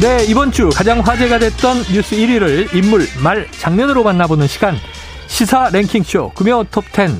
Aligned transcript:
네, 0.00 0.24
이번 0.28 0.52
주 0.52 0.68
가장 0.70 1.00
화제가 1.00 1.38
됐던 1.38 1.78
뉴스 1.92 2.14
1위를 2.16 2.74
인물, 2.74 3.02
말, 3.22 3.50
장면으로 3.50 4.04
만나보는 4.04 4.46
시간. 4.46 4.76
시사 5.26 5.70
랭킹쇼 5.72 6.32
금요 6.34 6.64
톱10. 6.64 7.16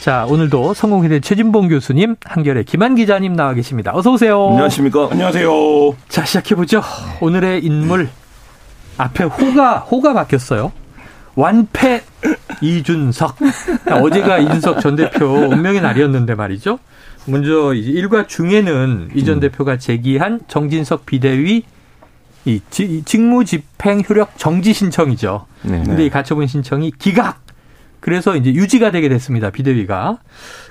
자, 0.00 0.26
오늘도 0.28 0.74
성공회대 0.74 1.20
최진봉 1.20 1.68
교수님, 1.68 2.16
한결의 2.24 2.64
김한 2.64 2.96
기자님 2.96 3.34
나와 3.34 3.54
계십니다. 3.54 3.92
어서 3.94 4.12
오세요. 4.12 4.48
안녕하십니까? 4.50 5.08
안녕하세요. 5.10 5.50
자, 6.08 6.24
시작해 6.24 6.54
보죠. 6.54 6.82
오늘의 7.20 7.64
인물 7.64 8.08
앞에 8.98 9.24
호가 9.24 9.78
호가 9.78 10.12
바뀌었어요. 10.12 10.72
완패 11.34 12.02
이준석. 12.60 13.36
어제가 13.90 14.38
이준석 14.38 14.80
전 14.80 14.96
대표 14.96 15.24
운명의 15.26 15.80
날이었는데 15.80 16.34
말이죠. 16.34 16.78
먼저 17.26 17.72
이제 17.72 17.90
일과 17.90 18.26
중에는 18.26 19.10
이 19.14 19.24
전 19.24 19.40
대표가 19.40 19.78
제기한 19.78 20.40
정진석 20.48 21.06
비대위 21.06 21.62
이 22.44 22.60
직무 22.68 23.44
집행 23.44 24.02
효력 24.08 24.36
정지 24.38 24.72
신청이죠. 24.72 25.46
네. 25.62 25.82
근데 25.84 26.06
이 26.06 26.10
가처분 26.10 26.46
신청이 26.46 26.92
기각. 26.98 27.40
그래서 28.00 28.34
이제 28.36 28.52
유지가 28.52 28.90
되게 28.90 29.08
됐습니다. 29.08 29.50
비대위가. 29.50 30.18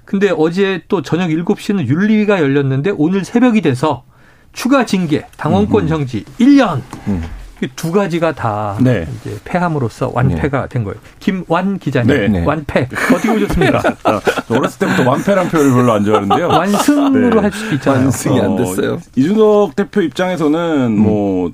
근데 0.03 0.33
어제 0.36 0.83
또 0.89 1.02
저녁 1.02 1.30
7시는 1.30 1.88
윤리위가 1.88 2.41
열렸는데 2.41 2.91
오늘 2.97 3.23
새벽이 3.23 3.61
돼서 3.61 4.03
추가 4.52 4.86
징계, 4.86 5.25
당원권 5.38 5.88
정지 5.88 6.25
1년. 6.39 6.81
음. 7.08 7.23
두 7.75 7.91
가지가 7.91 8.33
다 8.33 8.77
네. 8.81 9.07
이제 9.21 9.37
패함으로써 9.43 10.11
완패가 10.13 10.61
네. 10.61 10.67
된 10.69 10.83
거예요. 10.83 10.99
김완 11.19 11.79
기자님, 11.79 12.15
네. 12.15 12.27
네. 12.27 12.45
완패 12.45 12.89
어떻게 13.13 13.31
보셨습니까? 13.33 13.81
아, 14.03 14.21
어렸을 14.49 14.79
때부터 14.79 15.09
완패란 15.09 15.49
표현을 15.49 15.73
별로 15.73 15.93
안 15.93 16.03
좋아하는데요. 16.03 16.47
완승으로 16.47 17.35
네. 17.35 17.41
할 17.41 17.51
수도 17.51 17.75
있잖아요. 17.75 18.03
완승이 18.03 18.39
안 18.39 18.55
됐어요. 18.55 18.93
어, 18.93 18.99
이준석 19.15 19.75
대표 19.75 20.01
입장에서는 20.01 20.87
음. 20.87 20.99
뭐 20.99 21.51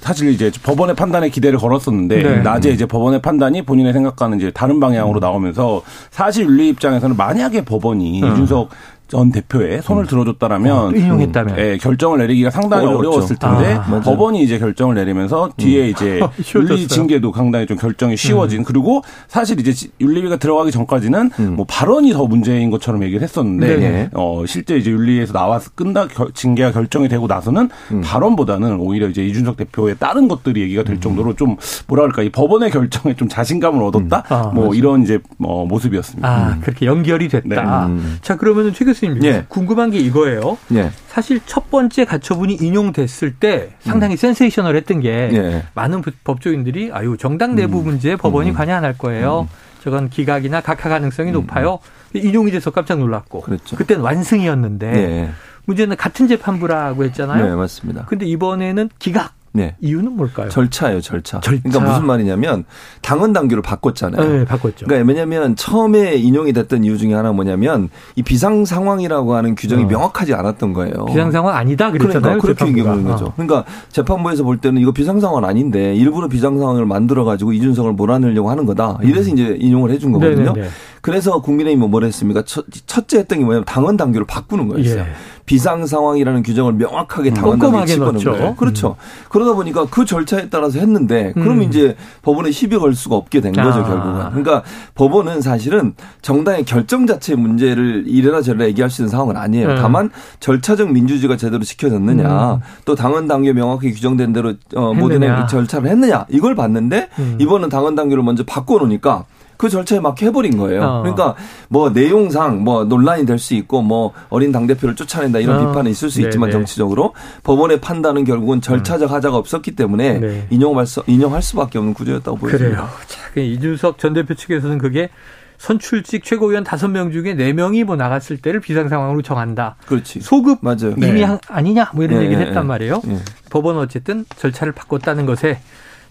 사실 0.00 0.30
이제 0.30 0.50
법원의 0.62 0.96
판단에 0.96 1.28
기대를 1.28 1.58
걸었었는데 1.58 2.22
네. 2.22 2.36
낮에 2.42 2.70
이제 2.70 2.86
법원의 2.86 3.20
판단이 3.20 3.62
본인의 3.62 3.92
생각과는 3.92 4.38
이제 4.38 4.50
다른 4.50 4.80
방향으로 4.80 5.20
나오면서 5.20 5.82
사실 6.10 6.46
윤리 6.46 6.68
입장에서는 6.70 7.16
만약에 7.16 7.64
법원이 7.64 8.22
음. 8.22 8.32
이준석 8.32 8.70
전 9.10 9.32
대표의 9.32 9.82
손을 9.82 10.04
음. 10.04 10.06
들어줬다라면 10.06 10.76
어, 10.76 10.90
인용했다면 10.92 11.58
예, 11.58 11.78
결정을 11.78 12.18
내리기가 12.18 12.50
상당히. 12.50 12.86
어려웠을 12.86 13.36
텐데 13.36 13.74
아, 13.74 14.00
법원이 14.00 14.42
이제 14.42 14.58
결정을 14.58 14.94
내리면서 14.94 15.50
뒤에 15.56 15.86
음. 15.86 15.90
이제 15.90 16.20
윤리 16.54 16.86
징계도 16.86 17.32
상당히 17.34 17.66
좀 17.66 17.76
결정이 17.76 18.16
쉬워진 18.16 18.60
음. 18.60 18.64
그리고 18.64 19.02
사실 19.28 19.58
이제 19.60 19.88
윤리위가 20.00 20.36
들어가기 20.36 20.70
전까지는 20.70 21.30
음. 21.38 21.56
뭐 21.56 21.66
발언이 21.68 22.12
더 22.12 22.26
문제인 22.26 22.70
것처럼 22.70 23.02
얘기를 23.02 23.22
했었는데 23.22 23.76
네. 23.76 24.10
어 24.14 24.44
실제 24.46 24.76
이제 24.76 24.90
윤리에서 24.90 25.32
나와서 25.32 25.70
끝나 25.74 26.06
징계가 26.34 26.72
결정이 26.72 27.08
되고 27.08 27.26
나서는 27.26 27.68
음. 27.90 28.00
발언보다는 28.02 28.78
오히려 28.78 29.08
이제 29.08 29.24
이준석 29.24 29.56
대표의 29.56 29.96
다른 29.98 30.28
것들이 30.28 30.62
얘기가 30.62 30.84
될 30.84 30.96
음. 30.96 31.00
정도로 31.00 31.34
좀 31.34 31.56
뭐라 31.88 32.02
그럴까 32.02 32.22
이 32.22 32.30
법원의 32.30 32.70
결정에 32.70 33.14
좀 33.16 33.28
자신감을 33.28 33.82
얻었다 33.82 34.24
아, 34.28 34.50
뭐 34.54 34.66
맞아. 34.66 34.76
이런 34.76 35.02
이제 35.02 35.18
어, 35.42 35.64
모습이었습니다. 35.66 36.28
아 36.28 36.58
그렇게 36.60 36.86
연결이 36.86 37.28
됐다. 37.28 37.88
네. 37.88 38.00
자 38.22 38.36
그러면은 38.36 38.72
최 38.72 38.84
교수 38.84 38.99
교수님 39.00 39.24
예. 39.24 39.44
궁금한 39.48 39.90
게 39.90 39.98
이거예요. 39.98 40.58
예. 40.74 40.90
사실 41.08 41.40
첫 41.46 41.70
번째 41.70 42.04
가처분이 42.04 42.54
인용됐을 42.60 43.34
때 43.34 43.70
상당히 43.80 44.14
음. 44.14 44.16
센세이셔널했던 44.16 45.00
게 45.00 45.08
예. 45.32 45.62
많은 45.74 46.02
법조인들이 46.24 46.90
아유 46.92 47.16
정당 47.18 47.54
내부 47.54 47.80
음. 47.80 47.84
문제에 47.84 48.16
법원이 48.16 48.50
음. 48.50 48.54
관여 48.54 48.74
안 48.74 48.84
할 48.84 48.96
거예요. 48.96 49.46
음. 49.50 49.54
저건 49.82 50.08
기각이나 50.10 50.60
각하 50.60 50.88
가능성이 50.88 51.30
음. 51.30 51.34
높아요. 51.34 51.78
인용이 52.14 52.50
돼서 52.50 52.70
깜짝 52.70 52.98
놀랐고 52.98 53.40
그랬죠. 53.40 53.76
그때는 53.76 54.02
완승이었는데 54.02 54.86
예. 54.94 55.30
문제는 55.66 55.96
같은 55.96 56.26
재판부라고 56.28 57.04
했잖아요. 57.04 57.46
네, 57.46 57.54
맞습니다. 57.54 58.04
근데 58.06 58.26
이번에는 58.26 58.90
기각. 58.98 59.32
네. 59.52 59.74
이유는 59.80 60.16
뭘까요? 60.16 60.48
절차예요, 60.48 61.00
절차. 61.00 61.40
절차. 61.40 61.62
그러니까 61.62 61.80
무슨 61.80 62.06
말이냐면 62.06 62.64
당헌 63.02 63.32
당규를 63.32 63.62
바꿨잖아요. 63.62 64.28
네, 64.28 64.44
바꿨죠. 64.44 64.86
그러니까 64.86 65.08
왜냐하면 65.08 65.56
처음에 65.56 66.14
인용이 66.14 66.52
됐던 66.52 66.84
이유 66.84 66.96
중에 66.98 67.14
하나 67.14 67.32
뭐냐면 67.32 67.88
이 68.14 68.22
비상 68.22 68.64
상황이라고 68.64 69.34
하는 69.34 69.56
규정이 69.56 69.84
어. 69.84 69.86
명확하지 69.86 70.34
않았던 70.34 70.72
거예요. 70.72 71.04
비상 71.06 71.32
상황 71.32 71.56
아니다 71.56 71.90
그랬잖아요. 71.90 72.38
그러니까 72.38 72.42
그렇게 72.42 72.66
얘기하는 72.68 73.04
거죠. 73.04 73.26
어. 73.26 73.32
그러니까 73.34 73.64
재판부에서 73.90 74.44
볼 74.44 74.58
때는 74.58 74.80
이거 74.80 74.92
비상 74.92 75.18
상황 75.18 75.44
아닌데 75.44 75.94
일부러 75.94 76.28
비상 76.28 76.58
상황을 76.58 76.86
만들어 76.86 77.24
가지고 77.24 77.52
이준석을 77.52 77.92
몰아내려고 77.92 78.50
하는 78.50 78.66
거다. 78.66 78.98
이래서 79.02 79.30
음. 79.30 79.34
이제 79.34 79.56
인용을 79.58 79.90
해준 79.90 80.12
거거든요. 80.12 80.52
네네네. 80.52 80.68
그래서 81.00 81.40
국민의힘은 81.40 81.90
뭐 81.90 82.00
했습니까? 82.02 82.42
첫, 82.42 82.66
첫째 82.86 83.18
했던 83.18 83.38
게 83.38 83.44
뭐냐면 83.44 83.64
당헌 83.64 83.96
당규를 83.96 84.26
바꾸는 84.26 84.68
거였어요. 84.68 85.00
예. 85.00 85.06
비상 85.50 85.84
상황이라는 85.84 86.44
규정을 86.44 86.74
명확하게 86.74 87.34
당헌 87.34 87.58
당규에 87.58 87.84
집어넣은 87.84 88.22
거예요. 88.22 88.54
그렇죠. 88.54 88.90
음. 88.90 89.26
그러다 89.30 89.54
보니까 89.54 89.84
그 89.90 90.04
절차에 90.04 90.48
따라서 90.48 90.78
했는데 90.78 91.32
그럼 91.32 91.58
음. 91.58 91.62
이제 91.64 91.96
법원에 92.22 92.52
시비 92.52 92.78
걸 92.78 92.94
수가 92.94 93.16
없게 93.16 93.40
된 93.40 93.52
거죠, 93.52 93.80
아. 93.80 93.82
결국은. 93.82 94.30
그러니까 94.30 94.62
법원은 94.94 95.40
사실은 95.40 95.94
정당의 96.22 96.64
결정 96.64 97.04
자체 97.04 97.34
문제를 97.34 98.04
이래라 98.06 98.42
저래라 98.42 98.66
얘기할 98.66 98.90
수 98.90 99.02
있는 99.02 99.10
상황은 99.10 99.36
아니에요. 99.36 99.70
음. 99.70 99.76
다만 99.80 100.10
절차적 100.38 100.92
민주주의가 100.92 101.36
제대로 101.36 101.64
지켜졌느냐, 101.64 102.54
음. 102.54 102.60
또 102.84 102.94
당헌 102.94 103.26
당규에 103.26 103.52
명확히 103.52 103.90
규정된 103.90 104.32
대로 104.32 104.54
어, 104.76 104.94
모든 104.94 105.20
절차를 105.48 105.90
했느냐 105.90 106.26
이걸 106.28 106.54
봤는데 106.54 107.08
음. 107.18 107.38
이번은 107.40 107.70
당헌 107.70 107.96
당규를 107.96 108.22
먼저 108.22 108.44
바꿔 108.44 108.78
놓으니까 108.78 109.24
그 109.60 109.68
절차에 109.68 110.00
막 110.00 110.20
해버린 110.22 110.56
거예요. 110.56 110.82
어. 110.82 111.00
그러니까 111.02 111.34
뭐 111.68 111.90
내용상 111.90 112.64
뭐 112.64 112.84
논란이 112.84 113.26
될 113.26 113.38
수 113.38 113.52
있고 113.52 113.82
뭐 113.82 114.14
어린 114.30 114.52
당 114.52 114.66
대표를 114.66 114.96
쫓아낸다 114.96 115.38
이런 115.40 115.58
어. 115.62 115.68
비판이 115.68 115.90
있을 115.90 116.08
수 116.08 116.16
네네. 116.16 116.28
있지만 116.28 116.50
정치적으로 116.50 117.12
법원의 117.42 117.82
판단은 117.82 118.24
결국은 118.24 118.62
절차적 118.62 119.10
음. 119.10 119.14
하자가 119.14 119.36
없었기 119.36 119.76
때문에 119.76 120.18
네. 120.18 120.46
인용할, 120.48 120.86
수, 120.86 121.02
인용할 121.06 121.42
수밖에 121.42 121.76
없는 121.76 121.92
구조였다고 121.92 122.38
보여집니다. 122.38 122.76
그래요. 122.86 122.88
자, 123.06 123.20
그 123.34 123.40
이준석 123.40 123.98
전 123.98 124.14
대표 124.14 124.32
측에서는 124.32 124.78
그게 124.78 125.10
선출직 125.58 126.24
최고위원 126.24 126.64
다섯 126.64 126.88
명 126.88 127.12
중에 127.12 127.34
네명이뭐 127.34 127.96
나갔을 127.96 128.38
때를 128.38 128.60
비상 128.60 128.88
상황으로 128.88 129.20
정한다. 129.20 129.76
그렇지. 129.84 130.20
소급 130.22 130.60
맞아요. 130.62 130.94
이미 130.96 131.20
네. 131.20 131.38
아니냐 131.48 131.90
뭐 131.92 132.02
이런 132.04 132.20
네. 132.20 132.24
얘기를 132.24 132.46
했단 132.46 132.66
말이에요. 132.66 133.02
네. 133.04 133.18
법원은 133.50 133.78
어쨌든 133.82 134.24
절차를 134.38 134.72
바꿨다는 134.72 135.26
것에 135.26 135.60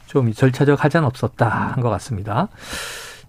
좀 0.06 0.32
절차적 0.34 0.84
하자는 0.84 1.08
없었다 1.08 1.48
한 1.74 1.82
것 1.82 1.90
같습니다. 1.90 2.50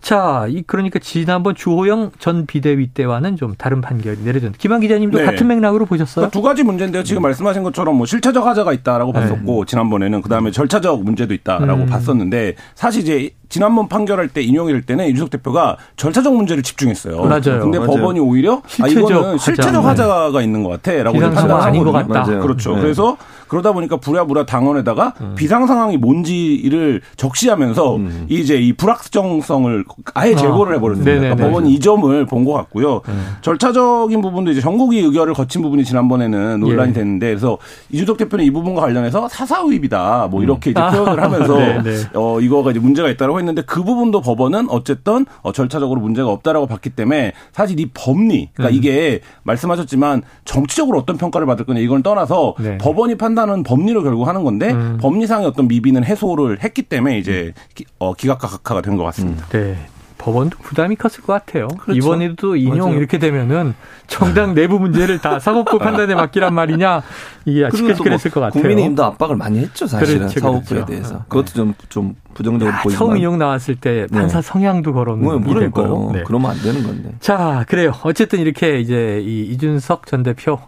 자, 0.01 0.47
이 0.49 0.63
그러니까 0.67 0.99
지난번 0.99 1.55
주호영 1.55 2.13
전 2.19 2.47
비대위 2.47 2.89
때와는 2.89 3.37
좀 3.37 3.55
다른 3.57 3.81
판결이 3.81 4.19
내려졌는데 4.23 4.59
김한 4.59 4.81
기자님도 4.81 5.19
네. 5.19 5.25
같은 5.25 5.47
맥락으로 5.47 5.87
보셨어요? 5.87 6.29
그러니까 6.29 6.31
두 6.31 6.43
가지 6.43 6.63
문제인데요. 6.63 7.05
지금 7.05 7.21
음. 7.21 7.25
말씀하신 7.25 7.63
것처럼 7.63 7.97
뭐 7.97 8.07
실체적 8.07 8.47
하자가 8.47 8.73
있다라고 8.73 9.13
네. 9.13 9.21
봤었고 9.21 9.67
지난번에는 9.67 10.23
그다음에 10.23 10.51
절차적 10.51 11.05
문제도 11.05 11.33
있다라고 11.35 11.83
음. 11.83 11.87
봤었는데 11.87 12.55
사실 12.75 13.03
이제 13.03 13.31
지난번 13.51 13.89
판결할 13.89 14.29
때 14.29 14.41
인용이 14.43 14.73
될 14.73 14.81
때는 14.83 15.07
이준석 15.09 15.29
대표가 15.31 15.77
절차적 15.97 16.35
문제를 16.35 16.63
집중했어요. 16.63 17.23
맞아요. 17.25 17.61
근데 17.61 17.79
맞아요. 17.79 17.91
법원이 17.93 18.21
오히려 18.21 18.63
아 18.81 18.87
이거는 18.87 19.37
실체적 19.37 19.85
하자가 19.85 20.31
네. 20.33 20.45
있는 20.45 20.63
것 20.63 20.71
같아라고 20.71 21.19
아닌 21.57 21.85
것 21.85 21.93
같다. 21.93 22.07
맞아요. 22.25 22.41
그렇죠. 22.41 22.75
네. 22.77 22.81
그래서 22.81 23.17
그러다 23.49 23.73
보니까 23.73 23.97
부랴부랴 23.97 24.47
당원에다가 24.47 25.15
음. 25.21 25.35
비상 25.37 25.67
상황이 25.67 25.97
뭔지를 25.97 27.01
적시하면서 27.17 27.97
음. 27.97 28.27
이제 28.29 28.57
이 28.57 28.73
불확정성을 28.73 29.85
아예 30.15 30.37
제거를 30.37 30.73
아. 30.73 30.77
해버렸습니다. 30.77 31.19
그러니까 31.21 31.45
법원이 31.47 31.73
이 31.75 31.81
점을 31.81 32.27
본 32.27 32.41
것 32.41 32.53
같고요. 32.55 33.03
음. 33.09 33.37
절차적인 33.43 34.23
부분도 34.23 34.51
이제 34.53 34.61
전국위 34.63 35.01
의결을 35.01 35.35
거친 35.35 35.61
부분이 35.61 35.85
지난번에는 35.85 36.61
논란이 36.61 36.91
예. 36.91 36.93
됐는데 36.95 37.27
그래서 37.27 37.59
이준석 37.91 38.17
대표는 38.17 38.45
이 38.47 38.51
부분과 38.51 38.81
관련해서 38.81 39.29
사사의입이다 39.29 40.29
뭐 40.31 40.43
이렇게 40.43 40.71
이제 40.71 40.81
아. 40.81 40.91
표현을 40.91 41.23
하면서 41.23 41.57
네, 41.59 41.83
네. 41.83 41.97
어 42.15 42.41
이거가 42.41 42.71
이제 42.71 42.81
문제가 42.81 43.11
있다라고 43.11 43.40
했는데 43.41 43.63
그 43.63 43.83
부분도 43.83 44.21
법원은 44.21 44.71
어쨌든 44.71 45.27
어 45.43 45.53
절차적으로 45.53 46.01
문제가 46.01 46.31
없다라고 46.31 46.67
봤기 46.67 46.91
때문에 46.91 47.33
사실 47.53 47.81
이 47.81 47.87
법리 47.93 48.51
그러니까 48.55 48.73
음. 48.73 48.79
이게 48.79 49.21
말씀하셨지만 49.43 50.23
정치적으로 50.45 50.99
어떤 50.99 51.17
평가를 51.17 51.47
받을 51.47 51.65
거냐 51.65 51.81
이걸 51.81 52.03
떠나서 52.03 52.55
네. 52.61 52.79
법원이 52.79 53.17
판단 53.17 53.41
판단은 53.41 53.63
법리로 53.63 54.03
결국 54.03 54.27
하는 54.29 54.43
건데 54.45 54.73
음. 54.73 54.99
법리상의 55.01 55.47
어떤 55.47 55.69
미비는 55.69 56.05
해소를 56.05 56.63
했기 56.63 56.83
때문에 56.83 57.19
이제 57.19 57.53
기, 57.75 57.85
어, 57.99 58.13
기각과 58.13 58.49
각하가 58.49 58.83
된 58.83 58.97
것 58.97 59.05
같습니다. 59.05 59.47
음. 59.47 59.51
네. 59.53 59.77
법원도 60.21 60.59
부담이 60.59 60.97
컸을 60.97 61.25
것 61.25 61.33
같아요. 61.33 61.69
그렇죠. 61.69 61.93
이번에도 61.95 62.55
인용 62.55 62.91
맞아요. 62.91 62.99
이렇게 62.99 63.19
되면은 63.19 63.75
정당 64.07 64.55
내부 64.55 64.79
문제를 64.79 65.19
다 65.19 65.39
사법부 65.41 65.79
판단에 65.79 66.15
맡기란 66.15 66.53
말이냐 66.53 67.03
이게 67.47 67.69
시끌시끌했을 67.75 68.31
것 68.31 68.41
같아요. 68.41 68.61
국민의힘도 68.61 69.03
압박을 69.03 69.37
많이 69.37 69.61
했죠 69.61 69.87
사실은 69.87 70.29
그렇죠, 70.29 70.41
사법부에 70.41 70.69
그렇죠. 70.69 70.87
대해서 70.87 71.15
네. 71.15 71.21
그것도 71.29 71.53
좀좀 71.55 72.17
부정적으로 72.35 72.77
보이지만 72.83 72.99
처음 72.99 73.17
인용 73.17 73.39
나왔을 73.39 73.77
때 73.77 74.07
네. 74.11 74.19
판사 74.19 74.43
네. 74.43 74.47
성향도 74.47 74.93
거론이 74.93 75.23
네, 75.23 75.61
되고 75.61 76.13
네. 76.13 76.23
그러면 76.27 76.51
안 76.51 76.61
되는 76.61 76.83
건데. 76.83 77.15
자 77.21 77.65
그래요. 77.67 77.93
어쨌든 78.03 78.41
이렇게 78.41 78.79
이제 78.79 79.23
이 79.25 79.47
이준석 79.53 80.07
전 80.07 80.23
대표 80.23 80.59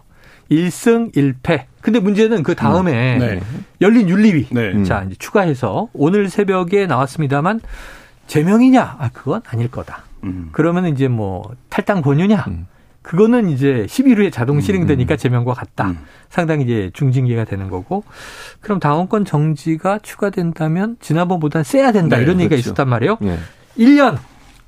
1승 0.49 1.13
1패. 1.13 1.65
근데 1.81 1.99
문제는 1.99 2.41
그 2.41 2.55
다음에 2.55 3.15
음. 3.15 3.19
네. 3.19 3.39
열린 3.81 4.09
윤리위. 4.09 4.47
네. 4.51 4.83
자, 4.83 5.03
이제 5.05 5.15
추가해서 5.19 5.89
오늘 5.93 6.29
새벽에 6.29 6.85
나왔습니다만 6.87 7.59
제명이냐? 8.27 8.95
아, 8.99 9.09
그건 9.13 9.41
아닐 9.47 9.69
거다. 9.69 10.03
음. 10.23 10.49
그러면 10.51 10.87
이제 10.87 11.07
뭐 11.07 11.51
탈당 11.69 12.01
권유냐? 12.01 12.45
음. 12.47 12.67
그거는 13.01 13.49
이제 13.49 13.85
10일 13.89 14.17
후에 14.17 14.29
자동 14.29 14.61
실행되니까 14.61 15.15
음. 15.15 15.17
제명과 15.17 15.53
같다. 15.53 15.89
음. 15.89 15.99
상당히 16.29 16.63
이제 16.63 16.89
중징계가 16.93 17.43
되는 17.43 17.69
거고. 17.69 18.03
그럼 18.61 18.79
당원권 18.79 19.25
정지가 19.25 19.99
추가된다면 19.99 20.95
지난번보다 21.01 21.63
세야 21.63 21.91
된다. 21.91 22.15
네, 22.17 22.23
이런 22.23 22.37
얘기가 22.39 22.49
그렇죠. 22.55 22.69
있었단 22.69 22.87
말이에요. 22.87 23.17
네. 23.19 23.37
1년 23.77 24.17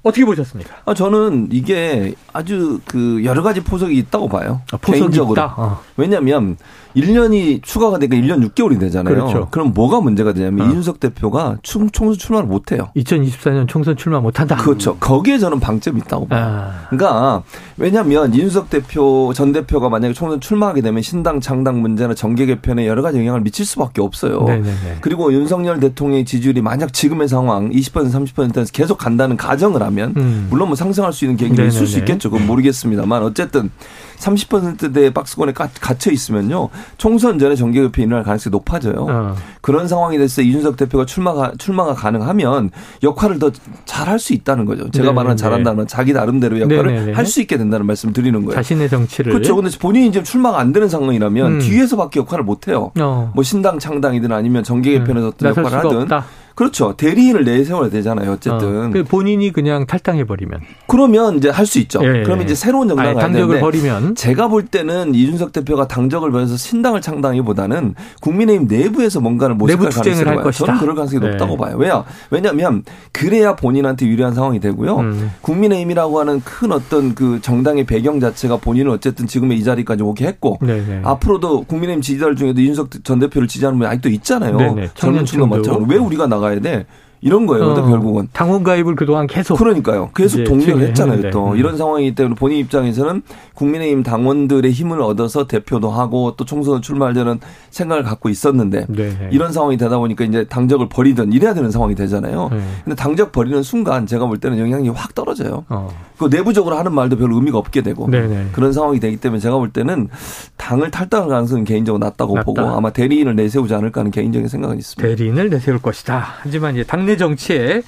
어떻게 0.03 0.25
보셨습니까? 0.25 0.75
아, 0.85 0.93
저는 0.93 1.47
이게 1.51 2.13
아주 2.33 2.79
그 2.85 3.23
여러 3.23 3.41
가지 3.41 3.63
포석이 3.63 3.97
있다고 3.97 4.27
봐요. 4.27 4.61
아, 4.71 4.77
포석이 4.77 4.99
개인적으로. 4.99 5.33
있다? 5.41 5.55
어. 5.57 5.81
왜냐하면 5.97 6.57
1년이 6.95 7.61
추가가 7.63 7.99
되니까 7.99 8.15
1년 8.17 8.49
6개월이 8.49 8.79
되잖아요. 8.79 9.13
그렇죠. 9.13 9.47
그럼 9.51 9.73
뭐가 9.73 10.01
문제가 10.01 10.33
되냐면 10.33 10.67
어. 10.67 10.69
이준석 10.69 10.99
대표가 10.99 11.57
총, 11.61 11.89
총선 11.89 12.17
출마를 12.17 12.47
못 12.47 12.71
해요. 12.71 12.89
2024년 12.95 13.67
총선 13.67 13.95
출마 13.95 14.19
못 14.19 14.39
한다. 14.39 14.55
그렇죠. 14.55 14.97
거기에 14.97 15.37
저는 15.37 15.59
방점이 15.59 15.99
있다고 16.01 16.27
봐요. 16.27 16.43
아. 16.45 16.87
그러니까 16.89 17.43
왜냐하면 17.77 18.33
이준석 18.33 18.69
대표 18.69 19.33
전 19.35 19.51
대표가 19.51 19.89
만약에 19.89 20.13
총선 20.13 20.39
출마하게 20.39 20.81
되면 20.81 21.01
신당 21.01 21.39
창당 21.39 21.81
문제나 21.81 22.13
정계 22.13 22.45
개편에 22.45 22.87
여러 22.87 23.01
가지 23.01 23.19
영향을 23.19 23.41
미칠 23.41 23.65
수밖에 23.65 24.01
없어요. 24.01 24.43
네네네. 24.43 24.97
그리고 25.01 25.33
윤석열 25.33 25.79
대통령의 25.79 26.25
지지율이 26.25 26.61
만약 26.61 26.93
지금의 26.93 27.27
상황 27.27 27.69
20% 27.69 28.11
30%에서 28.11 28.71
계속 28.71 28.97
간다는 28.97 29.37
가정을 29.37 29.81
하면 29.81 30.13
음. 30.17 30.47
물론 30.49 30.69
뭐 30.69 30.75
상승할 30.75 31.13
수 31.13 31.25
있는 31.25 31.37
계획이 31.37 31.67
있을 31.67 31.87
수 31.87 31.99
있겠죠. 31.99 32.29
그건 32.29 32.47
모르겠습니다만 32.47 33.23
어쨌든 33.23 33.69
30%대 34.17 35.13
박스권에 35.13 35.53
갇혀 35.53 36.11
있으면요. 36.11 36.69
총선 36.97 37.37
전에 37.37 37.55
정계개표 37.55 38.01
일어날 38.01 38.23
가능성이 38.23 38.51
높아져요. 38.51 39.07
어. 39.09 39.35
그런 39.61 39.87
상황이 39.87 40.17
됐을 40.17 40.43
때 40.43 40.49
이준석 40.49 40.77
대표가 40.77 41.05
출마가 41.05 41.53
출마가 41.57 41.93
가능하면 41.93 42.71
역할을 43.03 43.39
더 43.39 43.51
잘할 43.85 44.19
수 44.19 44.33
있다는 44.33 44.65
거죠. 44.65 44.89
제가 44.91 45.07
네네. 45.07 45.13
말하는 45.13 45.37
잘한다는 45.37 45.87
자기 45.87 46.13
나름대로 46.13 46.59
역할을 46.59 47.15
할 47.15 47.25
수 47.25 47.41
있게 47.41 47.57
된다는 47.57 47.85
말씀 47.85 48.09
을 48.09 48.13
드리는 48.13 48.39
거예요. 48.45 48.55
자신의 48.55 48.89
정치를 48.89 49.33
그렇죠. 49.33 49.55
근데 49.55 49.69
본인이 49.77 50.07
이제 50.07 50.21
출마가 50.23 50.59
안 50.59 50.71
되는 50.71 50.87
상황이라면 50.87 51.51
음. 51.53 51.59
뒤에서밖에 51.59 52.19
역할을 52.19 52.43
못 52.43 52.67
해요. 52.67 52.91
어. 52.99 53.31
뭐 53.33 53.43
신당 53.43 53.79
창당이든 53.79 54.31
아니면 54.31 54.63
정계개편에서 54.63 55.27
음. 55.27 55.31
어떤 55.33 55.49
역할을 55.49 55.77
하든 55.79 56.01
없다. 56.03 56.25
그렇죠. 56.55 56.95
대리인을 56.95 57.43
내세워야 57.43 57.89
되잖아요. 57.89 58.31
어쨌든. 58.31 58.85
어, 58.85 58.89
그 58.91 59.03
본인이 59.03 59.51
그냥 59.51 59.85
탈당해 59.85 60.23
버리면. 60.23 60.61
그러면 60.87 61.37
이제 61.37 61.49
할 61.49 61.65
수 61.65 61.79
있죠. 61.79 61.99
예, 62.03 62.23
그러면 62.23 62.45
이제 62.45 62.55
새로운 62.55 62.87
정당을 62.87 63.11
아니, 63.11 63.19
당적을 63.19 63.59
버리면. 63.59 64.15
제가 64.15 64.47
볼 64.47 64.65
때는 64.65 65.15
이준석 65.15 65.51
대표가 65.51 65.87
당적을 65.87 66.31
버려서 66.31 66.57
신당을 66.57 67.01
창당하기보다는 67.01 67.95
국민의힘 68.21 68.67
내부에서 68.67 69.19
뭔가를 69.19 69.55
모색할 69.55 69.89
가능성이 69.89 70.27
할 70.27 70.43
것이다. 70.43 70.65
저는 70.65 70.79
그럴 70.79 70.95
가능성이 70.95 71.21
네. 71.21 71.29
높다고 71.31 71.57
봐요. 71.57 71.75
왜요? 71.77 72.05
왜냐하면 72.29 72.83
그래야 73.11 73.55
본인한테 73.55 74.05
유리한 74.05 74.33
상황이 74.33 74.59
되고요. 74.59 74.97
음. 74.97 75.31
국민의힘이라고 75.41 76.19
하는 76.19 76.41
큰 76.41 76.71
어떤 76.71 77.15
그 77.15 77.39
정당의 77.41 77.85
배경 77.85 78.19
자체가 78.19 78.57
본인은 78.57 78.91
어쨌든 78.91 79.27
지금의 79.27 79.57
이 79.57 79.63
자리까지 79.63 80.03
오게 80.03 80.25
했고 80.25 80.59
네네. 80.61 80.85
네. 80.87 81.01
앞으로도 81.03 81.63
국민의힘 81.63 82.01
지지자들 82.01 82.35
중에도 82.35 82.61
이준석 82.61 83.03
전 83.03 83.19
대표를 83.19 83.47
지지하는 83.47 83.77
분이 83.79 83.89
아직도 83.89 84.09
있잖아요. 84.09 84.55
네네. 84.57 84.73
네. 84.75 84.89
젊은 84.93 85.25
층과 85.25 85.47
마찬가지로 85.47 85.85
왜 85.89 85.97
우리가 85.97 86.27
나가 86.27 86.44
나가야 86.45 86.59
돼. 86.59 86.85
이런 87.25 87.47
거예요. 87.47 87.71
어, 87.71 87.73
결국은 87.73 88.29
당원 88.33 88.61
가입을 88.61 88.95
그동안 88.95 89.25
계속 89.25 89.57
그러니까요. 89.57 90.11
계속 90.15 90.43
독려를 90.43 90.89
했잖아요. 90.89 91.31
또 91.31 91.53
음. 91.53 91.57
이런 91.57 91.75
상황이기 91.75 92.13
때문에 92.13 92.35
본인 92.35 92.59
입장에서는 92.59 93.23
국민의힘 93.55 94.03
당원들의 94.03 94.71
힘을 94.71 95.01
얻어서 95.01 95.47
대표도 95.47 95.89
하고 95.89 96.35
또 96.37 96.45
총선 96.45 96.83
출마하려는 96.83 97.39
생각을 97.71 98.03
갖고 98.03 98.29
있었는데 98.29 98.85
네. 98.89 99.29
이런 99.31 99.51
상황이 99.51 99.75
되다 99.75 99.97
보니까 99.97 100.23
이제 100.23 100.43
당적을 100.43 100.87
버리든 100.87 101.33
이래야 101.33 101.55
되는 101.55 101.71
상황이 101.71 101.95
되잖아요. 101.95 102.49
네. 102.51 102.59
근데 102.83 102.95
당적 102.95 103.31
버리는 103.31 103.63
순간 103.63 104.05
제가 104.05 104.27
볼 104.27 104.37
때는 104.37 104.59
영향이 104.59 104.89
확 104.89 105.15
떨어져요. 105.15 105.65
어. 105.69 105.89
그 106.19 106.29
내부적으로 106.31 106.77
하는 106.77 106.93
말도 106.93 107.17
별로 107.17 107.37
의미가 107.37 107.57
없게 107.57 107.81
되고 107.81 108.07
네네. 108.07 108.27
네. 108.27 108.45
그런 108.51 108.71
상황이 108.71 108.99
되기 108.99 109.17
때문에 109.17 109.39
제가 109.39 109.57
볼 109.57 109.71
때는 109.71 110.09
당을 110.57 110.91
탈당할 110.91 111.29
가능성은 111.29 111.63
개인적으로 111.63 112.05
낮다고 112.05 112.35
낮다. 112.35 112.45
보고 112.45 112.61
아마 112.61 112.91
대리인을 112.91 113.35
내세우지 113.35 113.73
않을까 113.73 114.01
하는 114.01 114.11
개인적인 114.11 114.47
생각은 114.47 114.77
있습니다. 114.77 115.07
대리인을 115.07 115.49
내세울 115.49 115.79
것이다. 115.79 116.23
하지만 116.43 116.75
이제 116.75 116.83
당내 116.83 117.14
정치에 117.17 117.81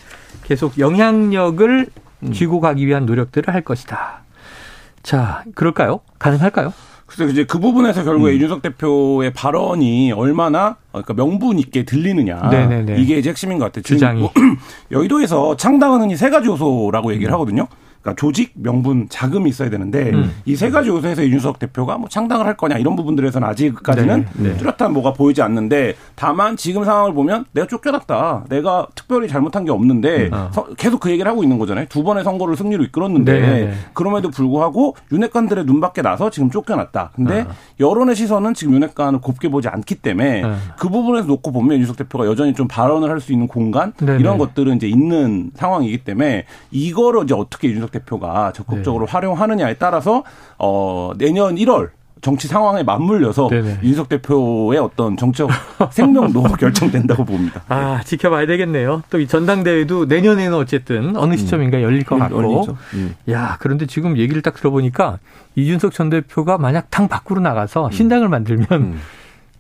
계속 0.44 0.80
영향력을 0.80 1.88
음. 2.24 2.32
쥐고 2.32 2.60
가기 2.60 2.88
위한 2.88 3.06
노력들을 3.06 3.54
할 3.54 3.62
것이다. 3.62 4.24
자, 5.04 5.44
그럴까요? 5.56 6.02
가능할까요? 6.20 6.74
그래서 7.06 7.32
이제 7.32 7.46
그 7.46 7.60
부분에서 7.60 8.04
결국에 8.04 8.32
음. 8.32 8.36
이준석 8.36 8.62
대표의 8.62 9.32
발언이 9.34 10.12
얼마나 10.12 10.76
그러니까 10.92 11.14
명분 11.14 11.58
있게 11.58 11.84
들리느냐 11.84 12.50
네네네. 12.50 13.02
이게 13.02 13.18
이제 13.18 13.30
핵심인 13.30 13.60
것 13.60 13.66
같아요. 13.66 13.84
주장이 13.84 14.20
뭐 14.20 14.32
여의도에서 14.92 15.56
창당은 15.56 16.02
흔히 16.02 16.18
세 16.18 16.30
가지 16.30 16.48
요소라고 16.50 17.14
얘기를 17.14 17.32
음. 17.32 17.36
하거든요. 17.36 17.68
그러니까 18.08 18.16
조직, 18.16 18.54
명분, 18.56 19.08
자금이 19.10 19.50
있어야 19.50 19.70
되는데 19.70 20.12
음. 20.12 20.34
이세 20.46 20.70
가지 20.70 20.90
요소에서 20.90 21.24
이준석 21.24 21.60
대표가 21.60 21.98
뭐 21.98 22.08
창당을 22.08 22.46
할 22.46 22.56
거냐 22.56 22.78
이런 22.78 22.96
부분들에서는 22.96 23.46
아직까지는 23.48 24.26
네, 24.36 24.50
네. 24.50 24.58
뚜렷한 24.58 24.94
뭐가 24.94 25.14
보이지 25.14 25.42
않는데 25.42 25.96
다만 26.16 26.56
지금 26.56 26.86
상황을 26.86 27.14
보면 27.14 27.46
내가 27.52 27.68
쫓겨났다. 27.68 28.46
내가 28.50 28.88
특별히 28.96 29.28
잘못한 29.28 29.66
게 29.66 29.72
없는데 29.72 30.30
음. 30.32 30.50
계속 30.78 31.00
그 31.02 31.12
얘기를 31.12 31.30
하고 31.30 31.44
있는 31.44 31.60
거잖아요. 31.60 31.86
두 31.90 32.04
번의 32.04 32.24
선거를 32.24 32.56
승리로 32.56 32.84
이끌었는데 32.86 33.34
네, 33.34 33.40
네, 33.40 33.66
네. 33.66 33.74
그럼에도 33.94 34.30
불구하고 34.30 34.96
윤핵관들의 35.12 35.66
눈밖에 35.66 36.02
나서 36.02 36.30
지금 36.30 36.50
쫓겨났다. 36.50 37.12
근데 37.16 37.42
어. 37.42 37.48
여론의 37.80 38.16
시선은 38.16 38.54
지금 38.54 38.74
윤핵관을 38.76 39.20
곱게 39.20 39.50
보지 39.50 39.68
않기 39.68 39.96
때문에 39.96 40.44
어. 40.44 40.56
그 40.80 40.88
부분에서 40.90 41.28
놓고 41.28 41.52
보면 41.52 41.76
이준석 41.78 41.98
대표가 41.98 42.26
여전히 42.26 42.54
좀 42.54 42.68
발언을 42.68 43.10
할 43.10 43.18
수 43.18 43.34
있는 43.34 43.48
공간 43.48 43.94
네네. 43.94 44.20
이런 44.20 44.38
것들은 44.38 44.76
이제 44.76 44.88
있는 44.88 45.50
상황이기 45.56 46.04
때문에 46.04 46.46
이거를 46.70 47.24
이제 47.24 47.34
어떻게 47.34 47.68
이준석 47.68 47.92
대표가 48.00 48.52
적극적으로 48.54 49.06
네. 49.06 49.12
활용하느냐에 49.12 49.76
따라서 49.76 50.24
어 50.58 51.12
내년 51.18 51.56
1월 51.56 51.90
정치 52.20 52.48
상황에 52.48 52.82
맞물려서 52.82 53.48
네네. 53.50 53.80
윤석 53.84 54.10
대표의 54.10 54.80
어떤 54.80 55.16
정책 55.18 55.50
생명도 55.92 56.42
결정된다고 56.60 57.24
봅니다. 57.26 57.62
아 57.70 58.02
지켜봐야 58.04 58.48
되겠네요. 58.48 59.04
또 59.12 59.20
이 59.20 59.28
전당대회도 59.28 60.06
내년에는 60.06 60.58
어쨌든 60.58 61.16
어느 61.16 61.34
음. 61.34 61.38
시점인가 61.38 61.82
열릴 61.84 62.04
것 62.04 62.16
음, 62.16 62.20
같고. 62.20 62.68
음. 62.96 63.16
야 63.30 63.58
그런데 63.60 63.86
지금 63.86 64.18
얘기를 64.18 64.42
딱 64.42 64.56
들어보니까 64.56 65.20
이준석 65.56 65.94
전 65.94 66.10
대표가 66.10 66.58
만약 66.58 66.90
당 66.90 67.08
밖으로 67.08 67.40
나가서 67.40 67.86
음. 67.88 67.92
신당을 67.92 68.30
만들면. 68.30 68.68
음. 68.72 69.00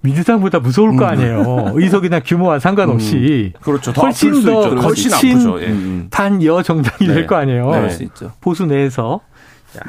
민주당보다 0.01 0.59
무서울 0.59 0.95
거 0.95 1.05
아니에요. 1.05 1.73
의석이나 1.75 2.19
규모와 2.21 2.59
상관없이. 2.59 3.53
음, 3.55 3.59
그렇죠. 3.61 3.91
더 3.93 4.01
훨씬 4.03 4.41
더 4.43 4.69
훨씬 4.75 5.13
아프죠. 5.13 5.61
예. 5.61 5.73
단여 6.09 6.61
정당이 6.63 7.07
네. 7.07 7.13
될거 7.13 7.35
아니에요. 7.35 7.71
네. 7.71 7.97
보수 8.39 8.65
내에서. 8.65 9.21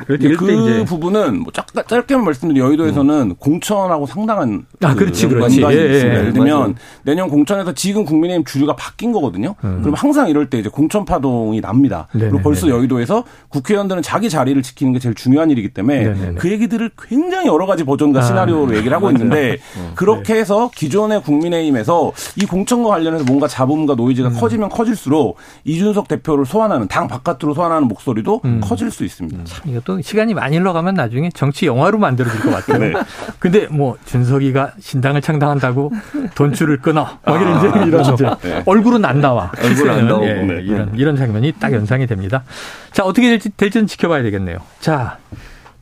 그 0.07 0.15
이제. 0.15 0.85
부분은 0.85 1.41
뭐 1.41 1.53
짧, 1.53 1.65
짧게만 1.87 2.25
말씀드리면 2.25 2.67
여의도에서는 2.69 3.15
음. 3.31 3.35
공천하고 3.37 4.07
상당한 4.07 4.67
아, 4.83 4.93
그 4.95 5.01
그렇지, 5.01 5.29
그렇지. 5.29 5.63
예, 5.63 5.67
예, 5.69 5.75
예를 5.75 6.33
들면 6.33 6.59
맞아요. 6.59 6.75
내년 7.03 7.29
공천에서 7.29 7.73
지금 7.75 8.05
국민의힘 8.05 8.45
주류가 8.45 8.77
바뀐 8.77 9.13
거거든요. 9.13 9.55
음. 9.65 9.81
그럼 9.83 9.95
항상 9.95 10.29
이럴 10.29 10.51
때 10.51 10.59
이제 10.59 10.69
공천 10.69 11.05
파동이 11.05 11.61
납니다. 11.61 12.09
네네, 12.13 12.31
그리고 12.31 12.43
벌써 12.43 12.67
네네. 12.67 12.79
여의도에서 12.79 13.25
국회의원들은 13.49 14.03
자기 14.03 14.29
자리를 14.31 14.61
지키는 14.63 14.93
게 14.93 14.99
제일 14.99 15.15
중요한 15.15 15.51
일이기 15.51 15.71
때문에 15.71 16.13
네네. 16.13 16.35
그 16.35 16.51
얘기들을 16.51 16.91
굉장히 17.09 17.47
여러 17.49 17.67
가지 17.67 17.85
버전과 17.85 18.21
아. 18.21 18.23
시나리오로 18.23 18.77
얘기를 18.77 18.95
하고 18.95 19.11
있는데 19.13 19.59
어, 19.77 19.93
그렇게 19.95 20.35
네. 20.35 20.41
해서 20.41 20.71
기존의 20.75 21.23
국민의힘에서 21.23 22.13
이 22.37 22.47
공천과 22.47 22.91
관련해서 22.91 23.25
뭔가 23.25 23.49
잡음과 23.49 23.95
노이즈가 23.95 24.29
음. 24.29 24.37
커지면 24.39 24.69
커질수록 24.69 25.37
이준석 25.65 26.09
대표를 26.09 26.47
소환하는 26.47 26.89
당 26.89 27.09
바깥으로 27.09 27.55
소환하는 27.55 27.89
목소리도 27.89 28.41
음. 28.45 28.61
커질 28.63 28.91
수 28.91 29.05
있습니다. 29.05 29.45
참 29.69 29.71
이것도 29.71 30.01
시간이 30.01 30.35
많이 30.35 30.57
흘러가면 30.57 30.95
나중에 30.95 31.29
정치 31.31 31.67
영화로 31.67 31.99
만들어질 31.99 32.41
것 32.41 32.51
같아요. 32.51 32.79
네. 32.79 32.93
근데 33.39 33.67
뭐 33.67 33.97
준석이가 34.07 34.73
신당을 34.79 35.21
창당한다고 35.21 35.93
돈줄을 36.35 36.79
끊어. 36.79 37.19
막 37.25 37.41
이런 37.41 37.55
아, 37.55 37.59
이제 37.59 37.67
이런 37.69 37.91
그렇죠. 37.91 38.15
이제 38.15 38.27
네. 38.43 38.63
얼굴은 38.67 39.05
안 39.05 39.21
나와. 39.21 39.53
얼굴은 39.63 39.93
안 39.93 40.09
나오고 40.09 40.27
예, 40.27 40.35
네. 40.35 40.61
이런 40.63 40.95
이런 40.95 41.17
장면이 41.17 41.53
딱 41.61 41.73
연상이 41.73 42.07
됩니다. 42.07 42.45
자 42.93 43.05
어떻게 43.05 43.29
될지 43.29 43.51
될지는 43.51 43.87
지켜봐야 43.87 44.23
되겠네요. 44.23 44.59
자 44.81 45.19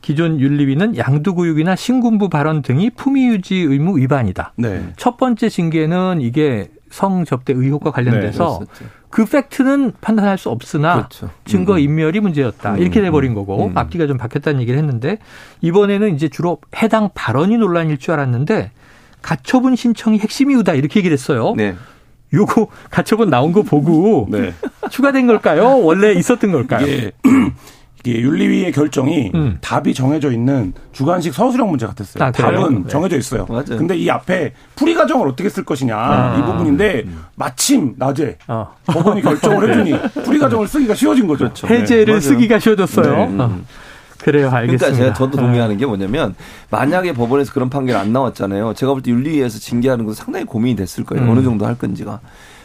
기존 0.01 0.39
윤리위는 0.39 0.97
양두구육이나 0.97 1.75
신군부 1.75 2.29
발언 2.29 2.61
등이 2.61 2.91
품위 2.91 3.27
유지 3.27 3.55
의무 3.55 3.97
위반이다. 3.97 4.53
네. 4.57 4.93
첫 4.97 5.17
번째 5.17 5.49
징계는 5.49 6.21
이게 6.21 6.69
성접대 6.89 7.53
의혹과 7.53 7.91
관련돼서 7.91 8.61
네, 8.61 8.85
그 9.09 9.25
팩트는 9.25 9.93
판단할 10.01 10.37
수 10.37 10.49
없으나 10.49 10.95
그렇죠. 10.95 11.29
증거 11.45 11.73
음. 11.73 11.79
인멸이 11.79 12.19
문제였다. 12.19 12.73
음. 12.73 12.79
이렇게 12.79 13.01
돼버린 13.01 13.33
거고 13.33 13.67
음. 13.67 13.77
앞뒤가 13.77 14.05
좀 14.07 14.17
바뀌었다는 14.17 14.61
얘기를 14.61 14.77
했는데 14.77 15.19
이번에는 15.61 16.13
이제 16.15 16.27
주로 16.27 16.59
해당 16.75 17.09
발언이 17.13 17.57
논란일 17.57 17.97
줄 17.97 18.13
알았는데 18.13 18.71
가처분 19.21 19.75
신청이 19.75 20.19
핵심 20.19 20.51
이유다 20.51 20.73
이렇게 20.73 20.99
얘기를 20.99 21.13
했어요. 21.13 21.53
네. 21.55 21.75
요거 22.33 22.67
가처분 22.91 23.29
나온 23.29 23.53
거 23.53 23.61
보고 23.61 24.27
네. 24.29 24.53
추가된 24.89 25.27
걸까요? 25.27 25.79
원래 25.81 26.11
있었던 26.13 26.51
걸까요? 26.51 26.87
예. 26.87 27.11
이게 28.07 28.21
윤리위의 28.21 28.71
결정이 28.71 29.31
음. 29.35 29.57
답이 29.59 29.93
정해져 29.93 30.31
있는 30.31 30.71
주관식 30.93 31.33
서술형 31.33 31.69
문제 31.69 31.85
같았어요. 31.85 32.23
아, 32.23 32.31
답은 32.31 32.83
네. 32.83 32.89
정해져 32.89 33.17
있어요. 33.17 33.45
맞아요. 33.49 33.65
근데 33.77 33.97
이 33.97 34.09
앞에 34.09 34.53
풀이 34.75 34.95
과정을 34.95 35.27
어떻게 35.27 35.49
쓸 35.49 35.65
것이냐 35.65 35.95
아. 35.97 36.37
이 36.37 36.41
부분인데 36.45 37.03
음. 37.05 37.25
마침 37.35 37.95
낮에 37.97 38.37
어. 38.47 38.73
법원이 38.85 39.21
결정을 39.21 39.69
해주니 39.69 40.23
풀이 40.23 40.39
과정을 40.39 40.67
쓰기가 40.67 40.95
쉬워진 40.95 41.27
거죠. 41.27 41.45
그렇죠. 41.45 41.67
해제를 41.67 42.13
네. 42.15 42.19
쓰기가 42.21 42.59
쉬워졌어요. 42.59 43.11
네. 43.27 43.41
어. 43.43 43.45
음. 43.47 43.65
그래요, 44.19 44.49
알겠습니다. 44.49 44.85
그러니까 44.87 45.03
제가 45.03 45.13
저도 45.13 45.37
동의하는 45.37 45.77
게 45.77 45.85
뭐냐면 45.85 46.33
만약에 46.69 47.13
법원에서 47.13 47.53
그런 47.53 47.69
판결이 47.69 47.97
안 47.97 48.11
나왔잖아요. 48.13 48.73
제가 48.73 48.93
볼 48.93 49.01
때 49.01 49.11
윤리위에서 49.11 49.59
징계하는 49.59 50.05
것도 50.05 50.15
상당히 50.15 50.45
고민이 50.45 50.75
됐을 50.77 51.03
거예요. 51.03 51.25
음. 51.25 51.29
어느 51.29 51.43
정도 51.43 51.65
할 51.65 51.75
건지가. 51.75 52.19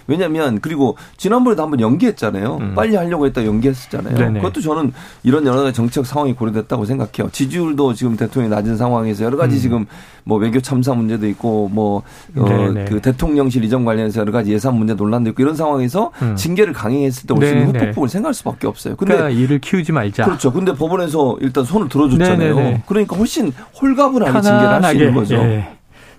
왜냐하면 0.07 0.59
그리고 0.61 0.97
지난번에도 1.17 1.63
한번 1.63 1.81
연기했잖아요. 1.81 2.59
음. 2.61 2.75
빨리 2.75 2.97
하려고 2.97 3.27
했다 3.27 3.45
연기했었잖아요. 3.45 4.17
네네. 4.17 4.41
그것도 4.41 4.61
저는 4.61 4.93
이런 5.23 5.47
여러 5.47 5.63
가지 5.63 5.75
정책 5.75 6.07
상황이 6.07 6.35
고려됐다고 6.35 6.85
생각해요. 6.85 7.31
지지율도 7.33 7.95
지금 7.95 8.17
대통령이 8.17 8.55
낮은 8.55 8.77
상황에서 8.77 9.25
여러 9.25 9.37
가지 9.37 9.57
음. 9.57 9.61
지금 9.61 9.87
뭐 10.25 10.39
외교 10.39 10.61
참사 10.61 10.95
문제도 10.95 11.27
있고 11.29 11.69
뭐그 11.73 12.95
어, 12.97 13.01
대통령실 13.01 13.65
이전 13.65 13.85
관련해서 13.85 14.21
여러 14.21 14.31
가지 14.33 14.53
예산 14.53 14.77
문제 14.77 14.95
논란도 14.95 15.31
있고 15.31 15.43
이런 15.43 15.57
상황에서 15.57 16.13
음. 16.23 16.37
징계를 16.37 16.73
강행했을 16.73 17.27
때 17.27 17.35
올 17.35 17.43
수 17.45 17.53
있는 17.53 17.67
후폭풍을 17.69 18.09
생각할 18.09 18.35
수밖에 18.35 18.67
없어요. 18.69 18.95
근데 18.97 19.15
그러니까 19.17 19.39
일을 19.41 19.59
키우지 19.61 19.91
말자. 19.93 20.25
그렇죠. 20.25 20.53
근데 20.53 20.73
법원에서 20.75 21.39
일단 21.41 21.65
손을 21.65 21.89
들어줬잖아요. 21.89 22.55
네네네. 22.55 22.83
그러니까 22.87 23.17
훨씬 23.17 23.53
홀가분하게 23.81 24.41
징계를 24.41 24.69
할 24.69 24.83
수 24.85 24.97
있는 24.97 25.15
거죠. 25.15 25.35
예. 25.37 25.69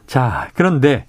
자, 0.07 0.49
그런데 0.53 1.05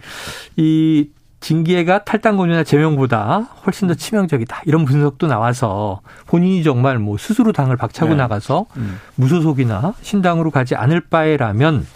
이 0.56 1.08
징계가 1.44 2.04
탈당권이나 2.04 2.64
제명보다 2.64 3.48
훨씬 3.66 3.86
더 3.86 3.92
치명적이다. 3.92 4.62
이런 4.64 4.86
분석도 4.86 5.26
나와서 5.26 6.00
본인이 6.26 6.62
정말 6.62 6.98
뭐 6.98 7.18
스스로 7.18 7.52
당을 7.52 7.76
박차고 7.76 8.12
네. 8.12 8.16
나가서 8.16 8.64
음. 8.78 8.98
무소속이나 9.16 9.92
신당으로 10.00 10.50
가지 10.50 10.74
않을 10.74 11.02
바에라면 11.02 11.86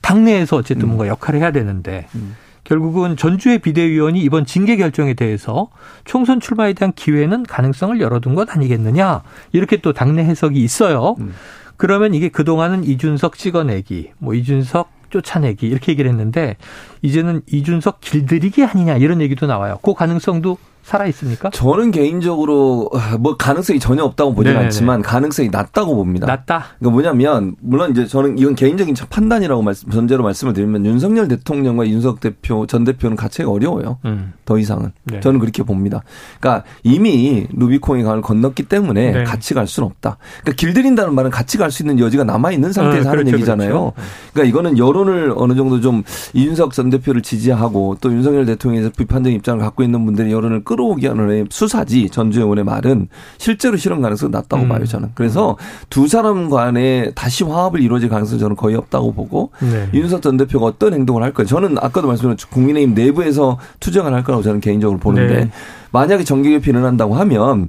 당내에서 0.00 0.56
어쨌든 0.56 0.86
음. 0.86 0.88
뭔가 0.88 1.06
역할을 1.06 1.38
해야 1.38 1.52
되는데 1.52 2.08
음. 2.16 2.34
결국은 2.64 3.16
전주의 3.16 3.60
비대위원이 3.60 4.20
이번 4.20 4.44
징계 4.44 4.76
결정에 4.76 5.14
대해서 5.14 5.68
총선 6.04 6.40
출마에 6.40 6.72
대한 6.72 6.92
기회는 6.92 7.44
가능성을 7.44 8.00
열어둔 8.00 8.34
것 8.34 8.50
아니겠느냐 8.50 9.22
이렇게 9.52 9.76
또 9.76 9.92
당내 9.92 10.24
해석이 10.24 10.60
있어요. 10.60 11.14
음. 11.20 11.32
그러면 11.76 12.12
이게 12.12 12.28
그동안은 12.28 12.82
이준석 12.82 13.38
찍어내기, 13.38 14.10
뭐 14.18 14.34
이준석 14.34 14.99
쫓아내기 15.10 15.66
이렇게 15.66 15.92
얘기를 15.92 16.10
했는데 16.10 16.56
이제는 17.02 17.42
이준석 17.46 18.00
길들이기 18.00 18.64
아니냐 18.64 18.96
이런 18.96 19.20
얘기도 19.20 19.46
나와요. 19.46 19.78
그 19.82 19.94
가능성도 19.94 20.58
살아 20.82 21.06
있습니까? 21.06 21.50
저는 21.50 21.90
개인적으로 21.90 22.90
뭐 23.18 23.36
가능성이 23.36 23.78
전혀 23.78 24.04
없다고 24.04 24.34
보지는 24.34 24.58
않지만 24.58 25.02
가능성이 25.02 25.48
낮다고 25.50 25.94
봅니다. 25.94 26.26
낮다. 26.26 26.64
그러니까 26.78 26.90
뭐냐면 26.90 27.56
물론 27.60 27.92
이제 27.92 28.06
저는 28.06 28.38
이건 28.38 28.54
개인적인 28.54 28.94
판단이라고 29.08 29.62
말씀 29.62 29.90
전제로 29.90 30.22
말씀을 30.22 30.52
드리면 30.52 30.84
윤석열 30.84 31.28
대통령과 31.28 31.88
윤석 31.88 32.20
대표 32.20 32.66
전 32.66 32.84
대표는 32.84 33.16
같이 33.16 33.42
어려워요. 33.42 33.98
음. 34.04 34.34
더 34.44 34.58
이상은 34.58 34.92
네. 35.04 35.20
저는 35.20 35.38
그렇게 35.40 35.62
봅니다. 35.62 36.02
그러니까 36.40 36.64
이미 36.82 37.46
루비콘의 37.52 38.04
강을 38.04 38.20
건넜기 38.20 38.64
때문에 38.64 39.12
네. 39.12 39.24
같이 39.24 39.54
갈 39.54 39.66
수는 39.66 39.86
없다. 39.86 40.18
그러니까 40.42 40.60
길들인다는 40.60 41.14
말은 41.14 41.30
같이 41.30 41.56
갈 41.56 41.70
수 41.70 41.82
있는 41.82 41.98
여지가 42.00 42.24
남아 42.24 42.50
있는 42.52 42.72
상태에서 42.72 43.08
어, 43.08 43.12
하는 43.12 43.24
그렇죠, 43.24 43.36
얘기잖아요. 43.36 43.68
그렇죠. 43.68 43.92
그러니까 44.32 44.48
이거는 44.50 44.78
여론을 44.78 45.32
어느 45.36 45.54
정도 45.54 45.80
좀 45.80 46.02
이준석 46.32 46.72
전 46.72 46.90
대표를 46.90 47.22
지지하고 47.22 47.96
또 48.00 48.12
윤석열 48.12 48.44
대통령에서 48.46 48.90
비판적 48.96 49.32
입장을 49.32 49.60
갖고 49.60 49.82
있는 49.82 50.04
분들이 50.04 50.32
여론을 50.32 50.64
끌 50.70 50.80
끌어오기 50.80 51.06
하는 51.06 51.46
수사지 51.50 52.08
전주 52.10 52.40
의 52.40 52.48
원의 52.48 52.64
말은 52.64 53.08
실제로 53.38 53.76
실현 53.76 54.00
가능성이 54.00 54.30
낮다고 54.30 54.62
음. 54.62 54.68
봐요 54.68 54.84
저는. 54.86 55.10
그래서 55.14 55.56
두 55.90 56.06
사람 56.06 56.48
간에 56.48 57.10
다시 57.16 57.42
화합을 57.42 57.80
이루어질 57.80 58.08
가능성이 58.08 58.38
저는 58.38 58.54
거의 58.54 58.76
없다고 58.76 59.12
보고 59.12 59.50
네. 59.60 59.88
윤석 59.92 60.22
전 60.22 60.36
대표가 60.36 60.66
어떤 60.66 60.94
행동을 60.94 61.22
할 61.24 61.32
거예요. 61.32 61.48
저는 61.48 61.76
아까도 61.78 62.06
말씀드린 62.06 62.36
국민의힘 62.50 62.94
내부에서 62.94 63.58
투쟁을 63.80 64.14
할 64.14 64.22
거라고 64.22 64.42
저는 64.42 64.60
개인적으로 64.60 64.98
보는데 64.98 65.44
네. 65.44 65.50
만약에 65.90 66.22
정계 66.22 66.50
개편을 66.50 66.84
한다고 66.84 67.14
하면 67.14 67.68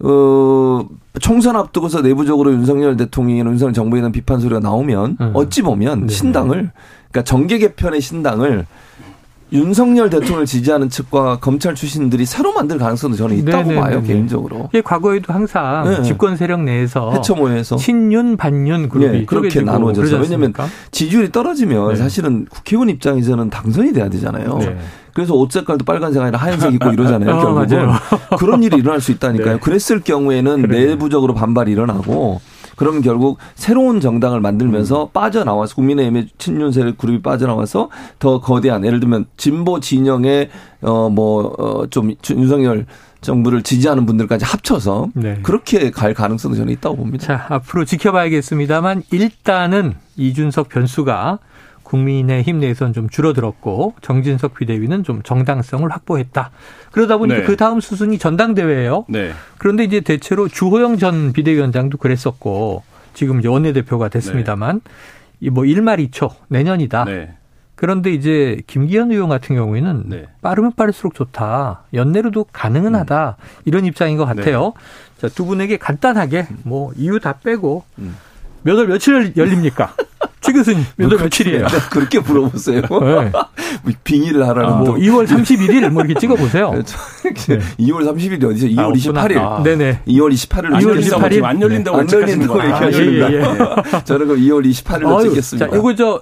어, 0.00 0.86
총선 1.20 1.56
앞두고서 1.56 2.02
내부적으로 2.02 2.52
윤석열 2.52 2.96
대통령이나 2.96 3.50
윤석열 3.50 3.72
정부에 3.72 4.00
대한 4.00 4.12
비판 4.12 4.40
소리가 4.40 4.60
나오면 4.60 5.16
음. 5.18 5.30
어찌 5.32 5.62
보면 5.62 6.06
네. 6.06 6.12
신당을 6.12 6.70
그러니까 7.10 7.22
정계 7.24 7.58
개편의 7.58 8.00
신당을 8.00 8.66
윤석열 9.52 10.10
대통령을 10.10 10.46
지지하는 10.46 10.88
측과 10.88 11.38
검찰 11.38 11.74
출신들이 11.74 12.24
새로 12.26 12.52
만들 12.52 12.78
가능성도 12.78 13.16
저는 13.16 13.36
있다고 13.38 13.68
네네네네. 13.68 13.80
봐요 13.80 14.02
개인적으로. 14.02 14.70
예, 14.74 14.80
과거에도 14.80 15.32
항상 15.32 15.84
네. 15.88 16.02
집권 16.02 16.36
세력 16.36 16.62
내에서 16.62 17.12
해처모에서 17.12 17.76
친윤 17.76 18.36
반윤 18.36 18.88
그룹이 18.88 19.18
네, 19.20 19.24
그렇게 19.26 19.60
나눠져서 19.60 20.18
왜냐하면 20.18 20.52
지지율이 20.90 21.30
떨어지면 21.30 21.90
네. 21.90 21.96
사실은 21.96 22.46
국회의원 22.50 22.88
입장에서는 22.88 23.50
당선이 23.50 23.92
돼야 23.92 24.08
되잖아요. 24.08 24.58
네. 24.58 24.76
그래서 25.12 25.34
옷 25.34 25.52
색깔도 25.52 25.84
빨간색 25.84 26.20
아니라 26.20 26.38
하얀색 26.38 26.74
입고 26.74 26.90
이러잖아요. 26.90 27.30
어, 27.36 27.40
결국은 27.66 27.92
그런 28.36 28.62
일이 28.64 28.78
일어날 28.78 29.00
수 29.00 29.12
있다니까요. 29.12 29.54
네. 29.54 29.60
그랬을 29.60 30.00
경우에는 30.00 30.62
그래요. 30.62 30.88
내부적으로 30.88 31.34
반발이 31.34 31.70
일어나고 31.70 32.40
그러면 32.76 33.02
결국 33.02 33.38
새로운 33.54 34.00
정당을 34.00 34.40
만들면서 34.40 35.04
음. 35.04 35.08
빠져나와서 35.12 35.74
국민의힘의 35.76 36.28
친윤 36.38 36.72
세력 36.72 36.98
그룹이 36.98 37.22
빠져나와서 37.22 37.90
더 38.18 38.40
거대한 38.40 38.84
예를 38.84 39.00
들면 39.00 39.26
진보 39.36 39.80
진영의 39.80 40.50
어뭐좀 40.82 42.10
어, 42.10 42.14
윤석열 42.30 42.86
정부를 43.20 43.62
지지하는 43.62 44.06
분들까지 44.06 44.44
합쳐서 44.44 45.08
네. 45.14 45.38
그렇게 45.42 45.90
갈 45.90 46.14
가능성도 46.14 46.56
저는 46.56 46.72
있다고 46.74 46.96
봅니다. 46.96 47.26
자, 47.26 47.46
앞으로 47.48 47.84
지켜봐야겠습니다만 47.86 49.02
일단은 49.10 49.94
이준석 50.16 50.68
변수가 50.68 51.38
국민의힘 51.84 52.58
내에서는 52.58 52.92
좀 52.92 53.08
줄어들었고 53.08 53.94
정진석 54.00 54.54
비대위는 54.54 55.04
좀 55.04 55.22
정당성을 55.22 55.88
확보했다. 55.88 56.50
그러다 56.90 57.18
보니까 57.18 57.40
네. 57.40 57.46
그 57.46 57.56
다음 57.56 57.80
수순이 57.80 58.18
전당대회예요. 58.18 59.04
네. 59.08 59.32
그런데 59.58 59.84
이제 59.84 60.00
대체로 60.00 60.48
주호영 60.48 60.98
전 60.98 61.32
비대위원장도 61.32 61.98
그랬었고 61.98 62.82
지금 63.12 63.38
이제 63.38 63.48
원내대표가 63.48 64.08
됐습니다만 64.08 64.80
네. 64.82 64.90
이뭐 65.40 65.64
일말이초 65.64 66.30
내년이다. 66.48 67.04
네. 67.04 67.34
그런데 67.76 68.12
이제 68.12 68.60
김기현 68.66 69.10
의원 69.10 69.28
같은 69.28 69.56
경우에는 69.56 70.04
네. 70.06 70.26
빠르면 70.42 70.72
빠를수록 70.76 71.14
좋다. 71.14 71.84
연내로도 71.92 72.46
가능은 72.52 72.94
음. 72.94 73.00
하다. 73.00 73.36
이런 73.64 73.84
입장인 73.84 74.16
것 74.16 74.24
같아요. 74.24 74.72
자, 75.18 75.28
두 75.28 75.44
분에게 75.44 75.76
간단하게 75.76 76.46
뭐 76.62 76.92
이유 76.96 77.18
다 77.18 77.34
빼고 77.42 77.84
음. 77.98 78.16
몇월 78.62 78.86
며칠 78.86 79.32
열립니까? 79.36 79.94
최 80.44 80.52
교수님, 80.52 80.84
몇 80.96 81.10
월 81.10 81.18
며칠이에요? 81.22 81.66
그렇게 81.90 82.20
물어보세요. 82.20 82.82
네. 82.82 82.88
뭐 83.82 83.92
빙의를 84.04 84.46
하라는. 84.48 84.68
아, 84.70 84.76
뭐 84.76 84.94
2월 84.96 85.26
31일 85.26 85.88
뭐 85.90 86.02
이렇게 86.04 86.18
찍어보세요. 86.20 86.70
네. 86.72 86.82
2월 87.80 88.02
30일이 88.06 88.44
어디죠? 88.44 88.66
2월 88.68 88.78
아, 88.78 88.92
28일. 88.92 89.38
아. 89.38 89.62
네네. 89.62 90.00
2월 90.06 90.32
28일. 90.32 90.70
2월 90.80 91.00
28일. 91.00 91.44
안 91.44 91.60
열린다고 91.62 91.96
안 91.98 92.10
열린다고 92.12 92.58
얘기하십니다. 92.62 93.32
예, 93.32 93.36
예, 93.36 93.40
예. 93.40 94.04
저는 94.04 94.26
그럼 94.28 94.40
2월 94.42 94.66
28일로 94.70 95.16
아유, 95.18 95.28
찍겠습니다. 95.30 95.70
자, 95.70 95.76
이거 95.76 95.94
저 95.94 96.20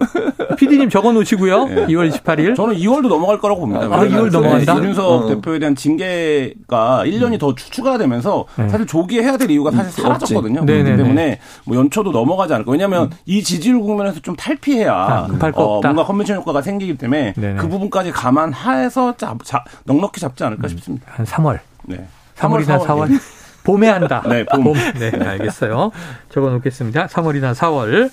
PD님 0.57 0.89
적어 0.91 1.13
놓으시고요. 1.13 1.65
네. 1.67 1.87
2월 1.89 2.11
28일. 2.13 2.55
저는 2.57 2.77
2월도 2.77 3.09
넘어갈 3.09 3.39
거라고 3.39 3.61
봅니다. 3.63 3.87
아, 3.87 4.01
2월 4.07 4.31
넘어간다. 4.31 4.75
이준석 4.75 5.05
어. 5.05 5.29
대표에 5.29 5.59
대한 5.59 5.75
징계가 5.75 7.03
1년이 7.07 7.33
음. 7.35 7.39
더 7.39 7.55
추가되면서 7.55 8.45
네. 8.57 8.69
사실 8.69 8.87
조기에 8.87 9.23
해야 9.23 9.37
될 9.37 9.51
이유가 9.51 9.71
사실 9.71 10.03
사라졌거든요. 10.03 10.65
그렇기 10.65 10.97
때문에 10.97 11.41
뭐 11.65 11.77
연초도 11.77 12.13
넘어가지 12.13 12.55
않을까. 12.55 12.71
왜냐하면 12.73 13.05
음. 13.05 13.11
이 13.27 13.43
지지율 13.43 13.81
국면에서 13.81 14.12
좀 14.21 14.37
탈피해야 14.37 14.93
아, 14.93 15.29
어, 15.55 15.81
뭔가 15.81 16.05
컨벤션 16.05 16.37
효과가 16.37 16.63
생기기 16.63 16.97
때문에 16.97 17.35
네네. 17.35 17.57
그 17.57 17.69
부분까지 17.69 18.13
감안해서 18.13 19.17
잡, 19.17 19.45
잡, 19.45 19.65
넉넉히 19.85 20.21
잡지 20.21 20.45
않을까 20.45 20.67
음, 20.67 20.69
싶습니다. 20.69 21.07
한 21.15 21.27
3월. 21.27 21.61
네. 21.85 22.07
3월이나 22.37 22.79
4월. 22.79 22.87
4월. 22.87 23.21
봄에 23.65 23.89
한다. 23.89 24.23
네, 24.29 24.45
봄. 24.45 24.65
봄. 24.65 24.75
네, 24.99 25.13
알겠어요. 25.25 25.93
적어 26.31 26.51
놓겠습니다. 26.51 27.07
3월이나 27.07 27.55
4월. 27.55 28.11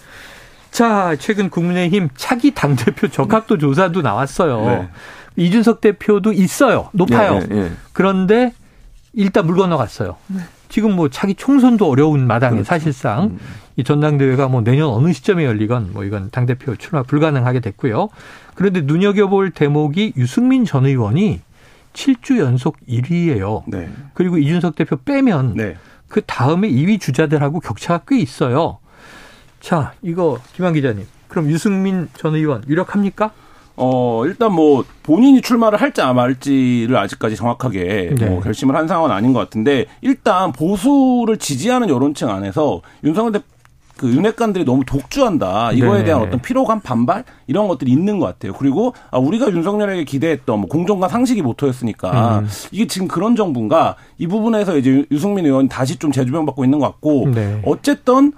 자, 0.71 1.15
최근 1.17 1.49
국민의힘 1.49 2.09
차기 2.15 2.53
당대표 2.53 3.07
적합도 3.07 3.57
조사도 3.57 4.01
나왔어요. 4.01 4.65
네. 4.65 4.89
이준석 5.35 5.81
대표도 5.81 6.33
있어요. 6.33 6.89
높아요. 6.91 7.39
네, 7.39 7.47
네, 7.47 7.71
그런데 7.93 8.53
일단 9.13 9.47
물 9.47 9.55
건너갔어요. 9.55 10.17
네. 10.69 10.73
지금 10.73 10.95
뭐 10.95 11.09
차기 11.09 11.35
총선도 11.35 11.89
어려운 11.89 12.27
마당에 12.27 12.57
그렇죠. 12.57 12.67
사실상 12.67 13.23
음. 13.23 13.39
이 13.75 13.83
전당대회가 13.83 14.47
뭐 14.47 14.61
내년 14.61 14.89
어느 14.89 15.11
시점에 15.11 15.45
열리건 15.45 15.91
뭐 15.93 16.03
이건 16.03 16.29
당대표 16.31 16.75
출마 16.75 17.03
불가능하게 17.03 17.59
됐고요. 17.59 18.09
그런데 18.55 18.81
눈여겨볼 18.81 19.51
대목이 19.51 20.13
유승민 20.15 20.65
전 20.65 20.85
의원이 20.85 21.41
7주 21.93 22.37
연속 22.39 22.77
1위예요. 22.87 23.63
네. 23.67 23.89
그리고 24.13 24.37
이준석 24.37 24.75
대표 24.75 24.95
빼면 24.97 25.55
네. 25.55 25.75
그 26.07 26.21
다음에 26.25 26.69
2위 26.69 26.99
주자들하고 26.99 27.59
격차가 27.59 28.03
꽤 28.07 28.19
있어요. 28.19 28.79
자, 29.59 29.93
이거 30.01 30.39
김한 30.53 30.73
기자님. 30.73 31.05
그럼 31.27 31.49
유승민 31.49 32.09
전 32.15 32.35
의원 32.35 32.63
유력합니까? 32.67 33.31
어, 33.81 34.25
일단 34.25 34.53
뭐 34.53 34.83
본인이 35.03 35.41
출마를 35.41 35.79
할지 35.79 36.01
안 36.01 36.19
할지를 36.19 36.97
아직까지 36.97 37.37
정확하게 37.37 38.15
네. 38.17 38.25
뭐 38.25 38.41
결심을 38.41 38.75
한 38.75 38.87
상황은 38.87 39.15
아닌 39.15 39.31
것 39.31 39.39
같은데 39.39 39.85
일단 40.01 40.51
보수를 40.51 41.37
지지하는 41.37 41.87
여론층 41.89 42.29
안에서 42.29 42.81
윤석열 43.05 43.31
대, 43.31 43.39
그 43.95 44.09
윤핵관들이 44.09 44.65
너무 44.65 44.83
독주한다. 44.85 45.71
이거에 45.73 45.99
네 45.99 46.05
대한 46.05 46.21
어떤 46.21 46.41
피로감, 46.41 46.81
반발 46.81 47.23
이런 47.47 47.67
것들이 47.67 47.91
있는 47.91 48.19
것 48.19 48.25
같아요. 48.27 48.53
그리고 48.53 48.93
아, 49.11 49.17
우리가 49.17 49.49
윤석열에게 49.49 50.03
기대했던 50.03 50.59
뭐 50.59 50.69
공정과 50.69 51.07
상식이 51.07 51.41
모토였으니까 51.41 52.39
음. 52.39 52.47
이게 52.71 52.87
지금 52.87 53.07
그런 53.07 53.35
정부인가 53.35 53.95
이 54.17 54.27
부분에서 54.27 54.77
이제 54.77 55.05
유승민 55.11 55.45
의원 55.45 55.67
다시 55.67 55.97
좀 55.97 56.11
재조명받고 56.11 56.63
있는 56.65 56.79
것 56.79 56.85
같고 56.87 57.29
네. 57.33 57.61
어쨌든 57.65 58.33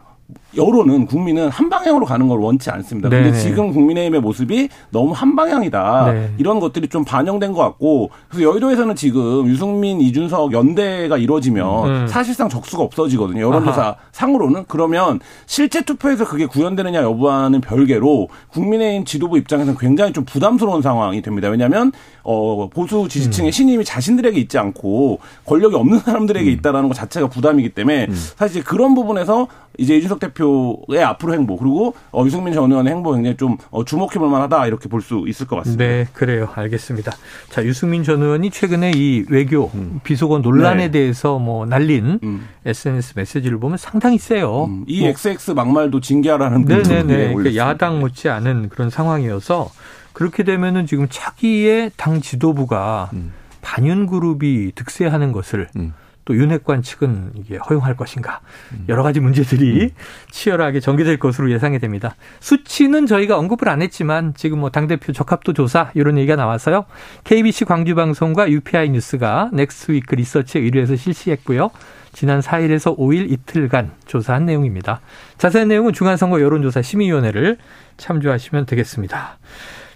여론은 0.56 1.06
국민은 1.06 1.50
한 1.50 1.70
방향으로 1.70 2.06
가는 2.06 2.28
걸 2.28 2.40
원치 2.40 2.70
않습니다. 2.70 3.10
네 3.10 3.24
근데 3.24 3.40
지금 3.40 3.72
국민의힘의 3.72 4.22
모습이 4.22 4.70
너무 4.90 5.14
한 5.14 5.36
방향이다. 5.36 6.12
네. 6.12 6.34
이런 6.38 6.60
것들이 6.60 6.88
좀 6.90 7.06
반영된 7.06 7.54
것 7.54 7.60
같고 7.60 8.10
그래서 8.30 8.50
여의도에서는 8.50 8.96
지금 8.96 9.48
유승민, 9.48 10.02
이준석 10.02 10.52
연대가 10.52 11.18
이루어지면 11.18 11.90
음. 11.90 12.08
사실상 12.08 12.50
적수가 12.50 12.84
없어지거든요. 12.84 13.42
여론조사 13.42 13.82
아하. 13.82 13.96
상으로는 14.12 14.66
그러면 14.68 15.20
실제 15.46 15.82
투표에서 15.84 16.26
그게 16.26 16.46
구현되느냐 16.46 17.02
여부와는 17.02 17.62
별개로 17.62 18.28
국민의힘 18.50 19.06
지도부 19.06 19.38
입장에서는 19.38 19.78
굉장히 19.80 20.14
좀 20.14 20.26
부담스러운 20.26 20.82
상황이 20.82 21.22
됩니다. 21.22 21.50
왜냐하면 21.50 21.92
어, 22.24 22.70
보수 22.70 23.08
지지층의 23.10 23.50
음. 23.50 23.51
신임이 23.51 23.86
자신들에게 23.86 24.40
있지 24.40 24.58
않고 24.58 25.20
권력이 25.46 25.75
없는 25.75 26.00
사람들에게 26.00 26.50
음. 26.50 26.54
있다라는 26.54 26.88
것 26.88 26.96
자체가 26.96 27.28
부담이기 27.28 27.70
때문에 27.70 28.08
음. 28.10 28.13
사실 28.38 28.63
그런 28.63 28.96
부분에서 28.96 29.48
이제 29.78 29.96
이준석 29.96 30.20
대표의 30.20 31.04
앞으로 31.04 31.34
행보 31.34 31.58
그리고 31.58 31.96
어, 32.12 32.24
유승민 32.25 32.54
전 32.54 32.70
의원의 32.70 32.94
행보 32.94 33.13
굉장히 33.13 33.38
좀 33.38 33.58
어, 33.72 33.86
주목해볼 33.86 34.30
만하다 34.30 34.68
이렇게 34.68 34.88
볼 34.90 35.01
수 35.01 35.24
있을 35.28 35.48
것 35.48 35.56
같습니다. 35.58 35.84
네, 35.84 36.06
그래요. 36.13 36.48
알겠습니다. 36.54 37.12
자, 37.50 37.63
유승민 37.66 38.04
전 38.04 38.22
의원이 38.22 38.51
최근에 38.51 38.92
이 38.96 39.25
외교 39.30 39.72
음. 39.74 40.00
비속어 40.04 40.40
논란에 40.40 40.86
네. 40.86 40.92
대해서 40.92 41.40
뭐 41.40 41.66
날린 41.66 42.20
음. 42.22 42.48
SNS 42.66 43.13
메시지를 43.16 43.60
보면 43.60 43.78
상당히 43.78 44.20
세요. 44.20 44.66
음. 44.66 44.84
이 44.88 45.01
뭐. 45.01 45.10
XX 45.10 45.51
막말도 45.51 46.01
징계하라는 46.01 46.66
네네네. 46.66 47.34
그러니까 47.34 47.56
야당 47.56 48.00
못지 48.00 48.30
않은 48.30 48.70
그런 48.70 48.92
상황이어서 48.92 49.72
그렇게 50.13 50.44
되면은 50.44 50.86
지금 50.86 51.08
차기의 51.10 51.91
당 51.98 52.22
지도부가 52.22 53.10
음. 53.13 53.34
반윤 53.62 54.08
그룹이 54.08 54.74
득세하는 54.75 55.32
것을 55.32 55.68
음. 55.75 55.94
또 56.24 56.36
윤핵관 56.36 56.84
측은 56.84 57.32
이게 57.36 57.58
허용할 57.58 57.96
것인가 57.98 58.41
음. 58.74 58.86
여러 58.89 59.01
가지 59.03 59.20
문제들이 59.20 59.84
음. 59.86 59.89
치열하게 60.30 60.80
전개될 60.80 61.18
것으로 61.18 61.51
예상이 61.51 61.80
됩니다. 61.80 62.15
수치는 62.39 63.08
저희가 63.08 63.38
언급을 63.38 63.70
안 63.70 63.82
했지만 63.82 64.34
지금 64.36 64.60
뭐 64.60 64.70
당 64.70 64.88
대표 64.88 65.12
적합도 65.13 65.53
조사 65.53 65.91
이런 65.96 66.18
얘기가 66.18 66.36
나와서요. 66.36 66.86
KBC 67.24 67.65
광주방송과 67.65 68.50
UPI 68.51 68.89
뉴스가 68.89 69.50
넥스위크 69.53 70.15
리서치에 70.15 70.62
의뢰해서 70.62 70.96
실시했고요. 70.96 71.72
지난 72.13 72.39
4일에서 72.39 72.98
5일 72.98 73.32
이틀간 73.32 73.91
조사한 74.06 74.46
내용입니다. 74.46 75.01
자세한 75.38 75.70
내용은 75.70 75.94
중앙선거 75.94 76.41
여론조사 76.41 76.82
심의위원회를 76.82 77.58
참조하시면 77.98 78.65
되겠습니다. 78.65 79.38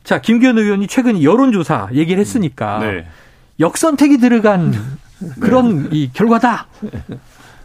자, 0.06 0.22
김기현 0.22 0.58
의원이 0.58 0.88
최근 0.88 1.22
여론조사 1.22 1.90
얘기를 1.94 2.22
했으니까 2.22 2.80
네. 2.80 3.08
역선택이 3.60 4.20
들어간 4.20 4.74
그런 5.42 5.90
이 5.92 6.12
결과다. 6.14 6.68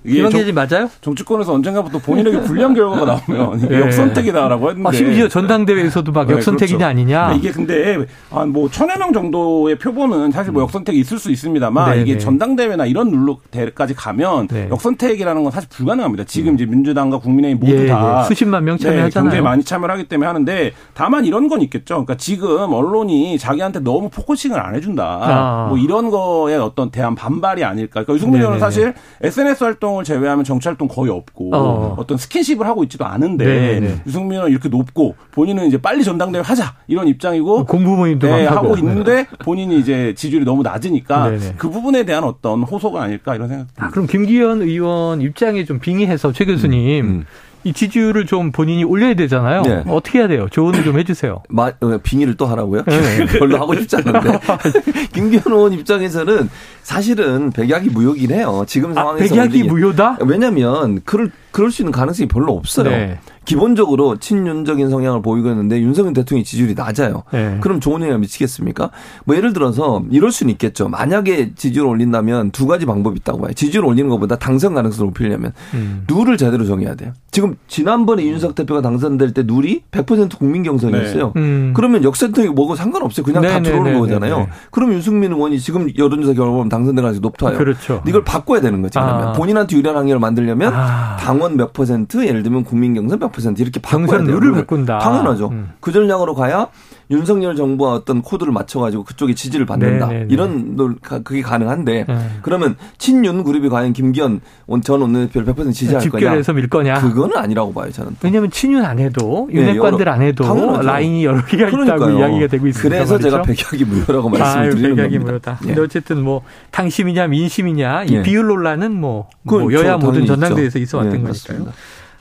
이게 0.05 0.53
맞아요? 0.53 0.89
정치권에서 1.01 1.53
언젠가부터 1.53 1.99
본인에게 1.99 2.41
불리한 2.43 2.75
결과가 2.75 3.05
나오면 3.05 3.69
네. 3.69 3.81
역선택이다라고 3.81 4.71
했는데. 4.71 4.89
아, 4.89 4.93
심지어 4.93 5.29
전당대회에서도 5.29 6.11
막 6.13 6.27
네, 6.27 6.35
역선택이냐 6.35 6.79
그렇죠. 6.79 6.91
아니냐. 6.91 7.33
이게 7.35 7.51
근데 7.51 8.07
한뭐 8.31 8.71
천여 8.71 8.97
명 8.97 9.13
정도의 9.13 9.79
표본은 9.79 10.31
사실 10.31 10.53
뭐 10.53 10.63
음. 10.63 10.65
역선택이 10.65 10.99
있을 10.99 11.19
수 11.19 11.31
있습니다만 11.31 11.97
네, 11.97 12.03
이게 12.03 12.13
네. 12.15 12.19
전당대회나 12.19 12.87
이런 12.87 13.11
룰로까지 13.11 13.95
가면 13.95 14.49
네. 14.49 14.69
역선택이라는 14.71 15.43
건 15.43 15.53
사실 15.53 15.69
불가능합니다. 15.69 16.25
지금 16.25 16.53
음. 16.53 16.55
이제 16.55 16.67
민주당과 16.67 17.19
국민의힘 17.19 17.61
모두 17.61 17.85
예, 17.85 17.87
다 17.87 18.23
예. 18.25 18.29
수십만 18.29 18.65
명 18.65 18.79
참여하잖아요. 18.79 19.31
굉장히 19.31 19.43
많이 19.43 19.63
참여를 19.63 19.93
하기 19.95 20.09
때문에 20.09 20.27
하는데 20.27 20.73
다만 20.95 21.25
이런 21.25 21.49
건 21.49 21.61
있겠죠. 21.63 21.95
그러니까 21.95 22.17
지금 22.17 22.73
언론이 22.73 23.39
자기한테 23.39 23.81
너무 23.81 24.09
focusing을 24.09 24.59
안 24.59 24.75
해준다. 24.75 25.21
아. 25.23 25.67
뭐 25.69 25.79
이런 25.79 26.11
거에 26.11 26.57
어떤 26.57 26.91
대한 26.91 27.15
반발이 27.15 27.65
아닐까. 27.65 28.05
그러니까 28.05 28.15
유승민 28.15 28.41
의원은 28.41 28.59
사실 28.61 28.95
SNS 29.23 29.65
활동 29.65 29.90
활동을 29.91 30.05
제외하면 30.05 30.45
정치 30.45 30.69
활동 30.69 30.89
거의 30.89 31.11
없고 31.11 31.51
어. 31.55 32.05
떤 32.07 32.17
스킨십을 32.17 32.67
하고 32.67 32.83
있지도 32.85 33.05
않은데 33.05 33.45
네네. 33.45 34.03
유승민은 34.07 34.49
이렇게 34.51 34.69
높고 34.69 35.15
본인은 35.33 35.67
이제 35.67 35.79
빨리 35.79 36.05
전당대회 36.05 36.43
하자 36.43 36.75
이런 36.87 37.09
입장이고 37.09 37.67
공부모임도 37.67 38.27
네, 38.27 38.47
하고 38.47 38.77
있는데 38.77 39.27
본인이 39.41 39.79
이제 39.79 40.15
지지율이 40.17 40.45
너무 40.45 40.63
낮으니까 40.63 41.31
네네. 41.31 41.55
그 41.57 41.69
부분에 41.69 42.05
대한 42.05 42.25
어떤 42.25 42.63
호소가 42.63 43.03
아닐까 43.03 43.35
이런 43.35 43.49
생각. 43.49 43.67
아, 43.77 43.91
그럼 43.91 44.07
김기현 44.07 44.63
의원 44.63 45.21
입장에 45.21 45.65
좀 45.65 45.79
빙의해서 45.79 46.33
최 46.33 46.45
교수님. 46.45 47.05
음, 47.05 47.11
음. 47.11 47.27
이 47.65 47.73
지지율을 47.73 48.27
좀 48.27 48.53
본인이 48.53 48.85
올려야 48.85 49.15
되잖아요. 49.15 49.63
네. 49.63 49.83
어떻게 49.87 50.19
해야 50.19 50.29
돼요? 50.29 50.49
조언을 50.51 50.85
좀 50.85 50.99
해주세요. 50.99 51.43
마, 51.51 51.73
어, 51.81 51.99
빙의를 52.03 52.37
또 52.37 52.47
하라고요? 52.47 52.85
네. 52.85 53.27
별로 53.39 53.59
하고 53.59 53.75
싶지 53.75 53.97
않은데. 53.97 54.39
김기현 55.13 55.45
의원 55.47 55.73
입장에서는 55.73 56.49
사실은 56.83 57.51
백약이 57.51 57.91
무효긴 57.91 58.31
해요. 58.33 58.65
지금 58.67 58.93
아, 58.93 58.95
상황에서. 58.95 59.25
아, 59.25 59.29
백약이 59.29 59.65
무효다? 59.65 60.19
왜냐면, 60.21 61.01
그럴, 61.05 61.31
그럴 61.51 61.71
수 61.71 61.83
있는 61.83 61.93
가능성이 61.93 62.29
별로 62.29 62.55
없어요. 62.55 62.89
네. 62.89 63.19
기본적으로 63.51 64.17
친윤적인 64.17 64.91
성향을 64.91 65.23
보이고 65.23 65.49
있는데 65.51 65.81
윤석열 65.81 66.13
대통령이 66.13 66.45
지지율이 66.45 66.75
낮아요. 66.75 67.25
네. 67.33 67.59
그럼 67.61 67.81
좋은 67.81 68.01
영향 68.01 68.21
미치겠습니까? 68.21 68.91
뭐 69.25 69.35
예를 69.37 69.53
들어서 69.53 70.05
이럴 70.11 70.31
수는 70.31 70.53
있겠죠. 70.53 70.89
만약에 70.89 71.55
지지율 71.57 71.87
을 71.87 71.91
올린다면 71.91 72.53
두 72.53 72.69
가지 72.69 72.87
방법이 72.87 73.19
있다고 73.19 73.41
봐요. 73.41 73.53
지지율 73.55 73.83
을 73.83 73.89
올리는 73.89 74.09
것보다 74.09 74.37
당선 74.37 74.75
가능성을 74.75 75.09
높이려면 75.09 75.53
음. 75.75 76.05
룰을 76.09 76.37
제대로 76.37 76.65
정해야 76.65 76.95
돼요. 76.95 77.13
지금 77.33 77.57
지난번에 77.67 78.23
이준석 78.23 78.55
대표가 78.55 78.83
당선될 78.83 79.35
때 79.35 79.43
룰이 79.45 79.83
100% 79.91 80.39
국민 80.39 80.63
경선이었어요. 80.63 81.33
네. 81.35 81.41
음. 81.41 81.73
그러면 81.75 82.05
역선택이 82.05 82.51
뭐고 82.51 82.77
상관없어요. 82.77 83.25
그냥 83.25 83.43
네, 83.43 83.49
다 83.49 83.59
네, 83.59 83.63
들어오는 83.71 83.93
네, 83.93 83.99
거잖아요. 83.99 84.39
네, 84.39 84.49
그럼 84.71 84.93
윤승민 84.93 85.33
의원이 85.33 85.59
지금 85.59 85.89
여론조사 85.99 86.35
결과 86.35 86.53
보면 86.53 86.69
당선될 86.69 87.03
가능성이 87.03 87.21
높아요. 87.21 87.59
그렇죠. 87.59 88.03
이걸 88.07 88.23
바꿔야 88.23 88.61
되는. 88.61 88.81
그러면 88.81 88.91
아. 89.29 89.33
본인한테 89.33 89.77
유리한 89.77 89.97
환경을 89.97 90.21
만들려면 90.21 90.73
아. 90.73 91.17
당원 91.19 91.57
몇 91.57 91.73
퍼센트, 91.73 92.25
예를 92.25 92.45
들면 92.45 92.63
국민 92.63 92.95
경선 92.95 93.19
몇 93.19 93.33
퍼센트 93.33 93.40
이렇게 93.59 93.81
바꿔야 93.81 94.07
경선 94.07 94.25
룰을 94.27 94.53
바꾼다. 94.53 94.99
당연하죠. 94.99 95.49
음. 95.49 95.71
그 95.81 95.93
전략으로 95.93 96.35
가야 96.35 96.69
윤석열 97.11 97.57
정부와 97.57 97.95
어떤 97.95 98.23
코드를 98.23 98.53
맞춰가지고 98.53 99.03
그쪽에 99.03 99.35
지지를 99.35 99.67
받는다. 99.67 100.07
네네네. 100.07 100.21
네, 100.21 100.27
네. 100.27 100.35
이런 100.35 101.01
그게 101.25 101.43
가능한데 101.43 102.05
네. 102.07 102.31
그러면 102.43 102.77
친윤 102.99 103.43
그룹이 103.43 103.69
과연 103.69 103.93
김기현 103.93 104.41
전 104.85 105.01
원내대표를 105.03 105.53
100% 105.53 105.73
지지할 105.73 106.09
거냐? 106.09 106.21
집결해서 106.21 106.53
밀 106.53 106.69
거냐? 106.69 107.01
그거는 107.01 107.37
아니라고 107.37 107.75
봐요 107.75 107.91
저는. 107.91 108.17
왜냐하면 108.23 108.51
친윤 108.51 108.85
안 108.85 109.01
해도 109.01 109.49
윤핵관들 109.53 110.05
네, 110.05 110.11
안 110.11 110.23
해도 110.23 110.45
당연하죠. 110.45 110.87
라인이 110.87 111.25
여러 111.25 111.45
개가 111.45 111.71
그러니까요. 111.71 111.97
있다고 111.97 112.19
이야기가 112.19 112.47
되고 112.47 112.67
있습니다. 112.69 112.97
그래서 112.97 113.15
말이죠? 113.15 113.31
제가 113.31 113.43
백약이 113.43 113.85
무효라고 113.85 114.29
말씀을 114.29 114.71
드리는 114.71 114.97
백약이 114.97 115.19
겁니다. 115.19 115.33
무효다. 115.33 115.59
예. 115.63 115.67
근데 115.67 115.81
어쨌든 115.81 116.23
뭐 116.23 116.43
당심이냐 116.71 117.27
민심이냐 117.27 118.05
이 118.05 118.15
예. 118.15 118.23
비율 118.23 118.47
논란은 118.47 118.93
뭐, 118.93 119.29
뭐 119.43 119.73
여야 119.73 119.97
모든 119.97 120.27
전당대회에서 120.27 120.79
있어 120.79 120.99
왔던 120.99 121.13
예, 121.13 121.23
거니까요. 121.23 121.29
맞습니다. 121.33 121.73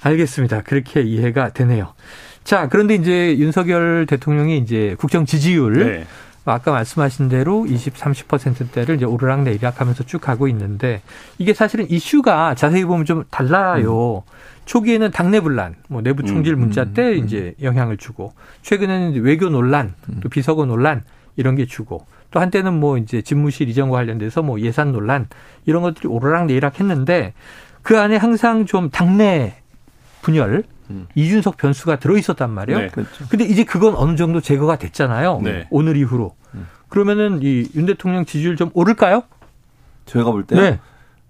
알겠습니다. 0.02 0.62
그렇게 0.62 1.02
이해가 1.02 1.50
되네요. 1.50 1.94
자, 2.44 2.68
그런데 2.70 2.96
이제 2.96 3.38
윤석열 3.38 4.06
대통령이 4.06 4.58
이제 4.58 4.96
국정 4.98 5.26
지지율 5.26 5.74
네. 5.74 6.06
아까 6.46 6.72
말씀하신 6.72 7.30
대로 7.30 7.66
20, 7.68 7.96
30%대를 7.96 8.96
이제 8.96 9.06
오르락 9.06 9.44
내리락 9.44 9.82
하면서 9.82 10.04
쭉 10.04 10.20
가고 10.20 10.48
있는데 10.48 11.02
이게 11.38 11.54
사실은 11.54 11.90
이슈가 11.90 12.56
자세히 12.56 12.86
보면 12.86 13.06
좀 13.06 13.24
달라요. 13.30 14.24
음. 14.26 14.40
초기에는 14.66 15.10
당내 15.12 15.42
분란, 15.42 15.76
뭐 15.88 16.02
내부 16.02 16.24
총질 16.24 16.54
음, 16.54 16.60
문자 16.60 16.84
음, 16.84 16.94
때 16.94 17.18
음, 17.18 17.26
이제 17.26 17.56
영향을 17.62 17.98
주고 17.98 18.34
최근에는 18.62 19.20
외교 19.24 19.50
논란, 19.50 19.96
또 20.06 20.14
음. 20.14 20.30
비서고 20.30 20.66
논란 20.66 21.04
이런 21.36 21.56
게 21.56 21.66
주고 21.66 22.06
또 22.30 22.40
한때는 22.40 22.80
뭐 22.80 22.98
이제 22.98 23.24
집무실 23.24 23.68
이전과 23.70 23.98
관련돼서 23.98 24.44
뭐 24.44 24.60
예산 24.60 24.92
논란 24.92 25.28
이런 25.66 25.82
것들이 25.82 26.08
오르락 26.08 26.46
내리락 26.46 26.80
했는데 26.80 27.34
그 27.82 28.00
안에 28.00 28.18
항상 28.18 28.68
좀 28.68 28.92
당내 28.92 29.56
분열 30.30 30.64
음. 30.90 31.08
이준석 31.16 31.58
변수가 31.58 31.98
들어 32.00 32.18
있었단 32.18 32.50
말이에요. 32.50 32.80
네. 32.80 32.88
그렇죠. 32.88 33.26
근데 33.30 33.46
이제 33.46 33.64
그건 33.64 33.96
어느 33.96 34.16
정도 34.16 34.42
제거가 34.42 34.78
됐잖아요. 34.78 35.42
네. 35.44 35.68
오늘 35.70 35.98
이후로. 35.98 36.36
음. 36.56 36.68
그러면은 36.90 37.40
이 37.44 37.68
윤 37.76 37.86
대통령 37.86 38.26
지지율 38.26 38.56
좀 38.56 38.72
오를까요? 38.74 39.24
제가 40.06 40.32
볼 40.32 40.44
때. 40.46 40.56
네. 40.56 40.80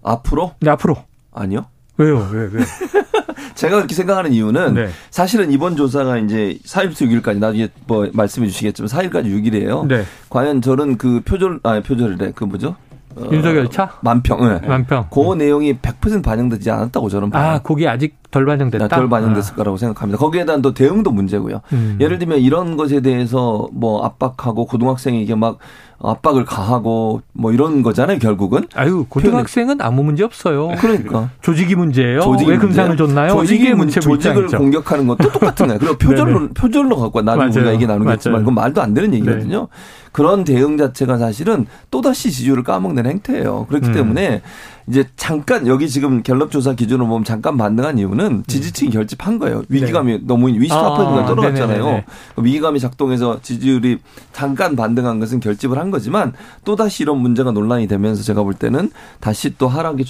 앞으로? 0.02 0.54
네, 0.60 0.70
앞으로. 0.70 0.96
아니요. 1.32 1.66
왜요? 1.98 2.26
왜, 2.32 2.48
왜? 2.50 2.64
제가 3.54 3.76
그렇게 3.76 3.94
생각하는 3.94 4.32
이유는 4.32 4.72
네. 4.74 4.88
사실은 5.10 5.50
이번 5.52 5.76
조사가 5.76 6.16
이제 6.18 6.56
4일부터 6.64 7.22
6일까지 7.22 7.38
나중에 7.38 7.68
뭐 7.86 8.08
말씀해 8.14 8.48
주시겠지만 8.48 8.88
4일까지 8.88 9.26
6일이에요. 9.26 9.86
네. 9.86 10.04
과연 10.30 10.62
저는 10.62 10.96
그 10.96 11.20
표절, 11.26 11.60
아, 11.62 11.80
표절이래. 11.80 12.32
그 12.34 12.44
뭐죠? 12.44 12.76
어, 13.16 13.28
윤석열 13.30 13.68
차? 13.68 13.98
만평. 14.00 14.40
네. 14.62 14.66
만평. 14.66 15.08
그 15.10 15.32
음. 15.32 15.38
내용이 15.38 15.76
100% 15.78 16.22
반영되지 16.22 16.70
않았다고 16.70 17.10
저는 17.10 17.28
봐요. 17.28 17.50
아, 17.50 17.58
거기 17.58 17.86
아직 17.86 18.16
덜 18.30 18.46
반영됐다. 18.46 18.88
덜 18.88 19.08
반영됐을 19.08 19.54
아. 19.54 19.56
거라고 19.56 19.76
생각합니다. 19.76 20.18
거기에 20.18 20.44
대한 20.44 20.62
또 20.62 20.72
대응도 20.72 21.10
문제고요. 21.10 21.60
음. 21.72 21.98
예를 22.00 22.18
들면 22.18 22.38
이런 22.38 22.76
것에 22.76 23.00
대해서 23.00 23.68
뭐 23.72 24.04
압박하고 24.04 24.66
고등학생에게 24.66 25.34
막 25.34 25.58
압박을 26.02 26.46
가하고 26.46 27.20
뭐 27.32 27.52
이런 27.52 27.82
거잖아요, 27.82 28.18
결국은. 28.18 28.66
아유, 28.74 29.04
고등학생은 29.08 29.82
아무 29.82 30.02
문제 30.02 30.24
없어요. 30.24 30.70
그러니까. 30.78 31.28
조직이 31.42 31.74
문제예요. 31.74 32.20
조직이 32.20 32.50
왜 32.50 32.56
금상을 32.56 32.96
줬나요? 32.96 33.32
조직이 33.32 33.74
문제 33.74 34.00
조직을 34.00 34.46
공격하는 34.46 35.06
것도 35.06 35.28
똑같은 35.32 35.66
거예요. 35.66 35.78
그리고 35.78 35.98
표절로 35.98 36.48
표절로 36.48 36.96
갖고 36.96 37.20
나중에 37.20 37.48
우리가 37.48 37.74
얘기 37.74 37.86
나누겠지만 37.86 38.40
그건 38.40 38.54
말도 38.54 38.80
안 38.80 38.94
되는 38.94 39.12
얘기거든요. 39.12 39.60
네. 39.60 39.66
그런 40.12 40.44
대응 40.44 40.76
자체가 40.76 41.18
사실은 41.18 41.66
또 41.90 42.00
다시 42.00 42.32
지지율을 42.32 42.64
까먹는 42.64 43.06
행태예요. 43.06 43.66
그렇기 43.68 43.88
음. 43.88 43.92
때문에 43.92 44.42
이제 44.90 45.04
잠깐 45.14 45.68
여기 45.68 45.88
지금 45.88 46.22
갤럽 46.24 46.50
조사 46.50 46.74
기준으로 46.74 47.06
보면 47.06 47.24
잠깐 47.24 47.56
반등한 47.56 47.98
이유는 47.98 48.42
지지층이 48.48 48.90
결집한 48.90 49.38
거예요. 49.38 49.62
위기감이 49.68 50.12
네. 50.12 50.20
너무 50.24 50.48
24%가 50.48 51.22
아, 51.22 51.26
떨어졌잖아요. 51.26 52.02
위기감이 52.36 52.80
작동해서 52.80 53.40
지지율이 53.40 53.98
잠깐 54.32 54.74
반등한 54.74 55.20
것은 55.20 55.38
결집을 55.38 55.78
한 55.78 55.92
거지만 55.92 56.32
또 56.64 56.74
다시 56.74 57.04
이런 57.04 57.18
문제가 57.18 57.52
논란이 57.52 57.86
되면서 57.86 58.24
제가 58.24 58.42
볼 58.42 58.54
때는 58.54 58.90
다시 59.20 59.56
또 59.56 59.68
하락의 59.68 60.04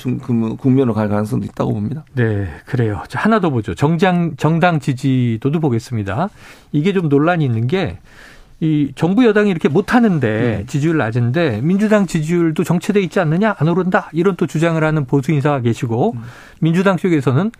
국면으로 0.58 0.94
갈 0.94 1.10
가능성도 1.10 1.44
있다고 1.44 1.74
봅니다. 1.74 2.04
네, 2.14 2.48
그래요. 2.64 3.02
하나 3.12 3.38
더 3.38 3.50
보죠. 3.50 3.74
정장 3.74 4.34
정당 4.38 4.80
지지도도 4.80 5.60
보겠습니다. 5.60 6.30
이게 6.72 6.94
좀 6.94 7.10
논란이 7.10 7.44
있는 7.44 7.66
게 7.66 7.98
이 8.60 8.92
정부 8.94 9.24
여당이 9.24 9.50
이렇게 9.50 9.68
못하는데 9.68 10.58
음. 10.60 10.66
지지율 10.66 10.98
낮은데 10.98 11.60
민주당 11.62 12.06
지지율도 12.06 12.62
정체돼 12.62 13.00
있지 13.00 13.18
않느냐 13.18 13.56
안 13.58 13.68
오른다 13.68 14.10
이런 14.12 14.36
또 14.36 14.46
주장을 14.46 14.82
하는 14.82 15.06
보수 15.06 15.32
인사가 15.32 15.60
계시고 15.60 16.12
음. 16.12 16.22
민주당 16.60 16.98
쪽에서는 16.98 17.50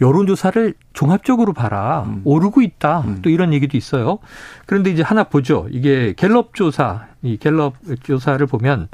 여론조사를 0.00 0.74
종합적으로 0.92 1.54
봐라 1.54 2.04
음. 2.06 2.20
오르고 2.24 2.60
있다 2.60 3.00
음. 3.00 3.18
또 3.22 3.30
이런 3.30 3.54
얘기도 3.54 3.78
있어요. 3.78 4.18
그런데 4.66 4.90
이제 4.90 5.02
하나 5.02 5.24
보죠. 5.24 5.68
이게 5.70 6.12
갤럽 6.16 6.54
조사 6.54 7.06
이 7.22 7.38
갤럽 7.38 7.76
조사를 8.02 8.44
보면 8.46 8.88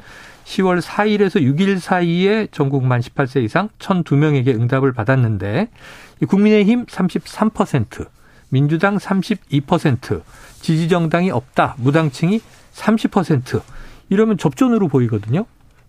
10월 0.45 0.81
4일에서 0.81 1.43
6일 1.43 1.79
사이에 1.79 2.47
전국 2.53 2.85
만 2.85 3.01
18세 3.01 3.43
이상 3.43 3.69
1,002명에게 3.79 4.49
응답을 4.49 4.93
받았는데 4.93 5.69
국민의힘 6.27 6.87
33%, 6.87 8.07
민주당 8.49 8.97
32%, 8.97 10.23
지지정당이 10.61 11.31
없다. 11.31 11.75
무당층이 11.79 12.41
30% 12.75 13.63
이러면 14.09 14.39
접전으로 14.39 14.89
보이거든요. 14.89 15.47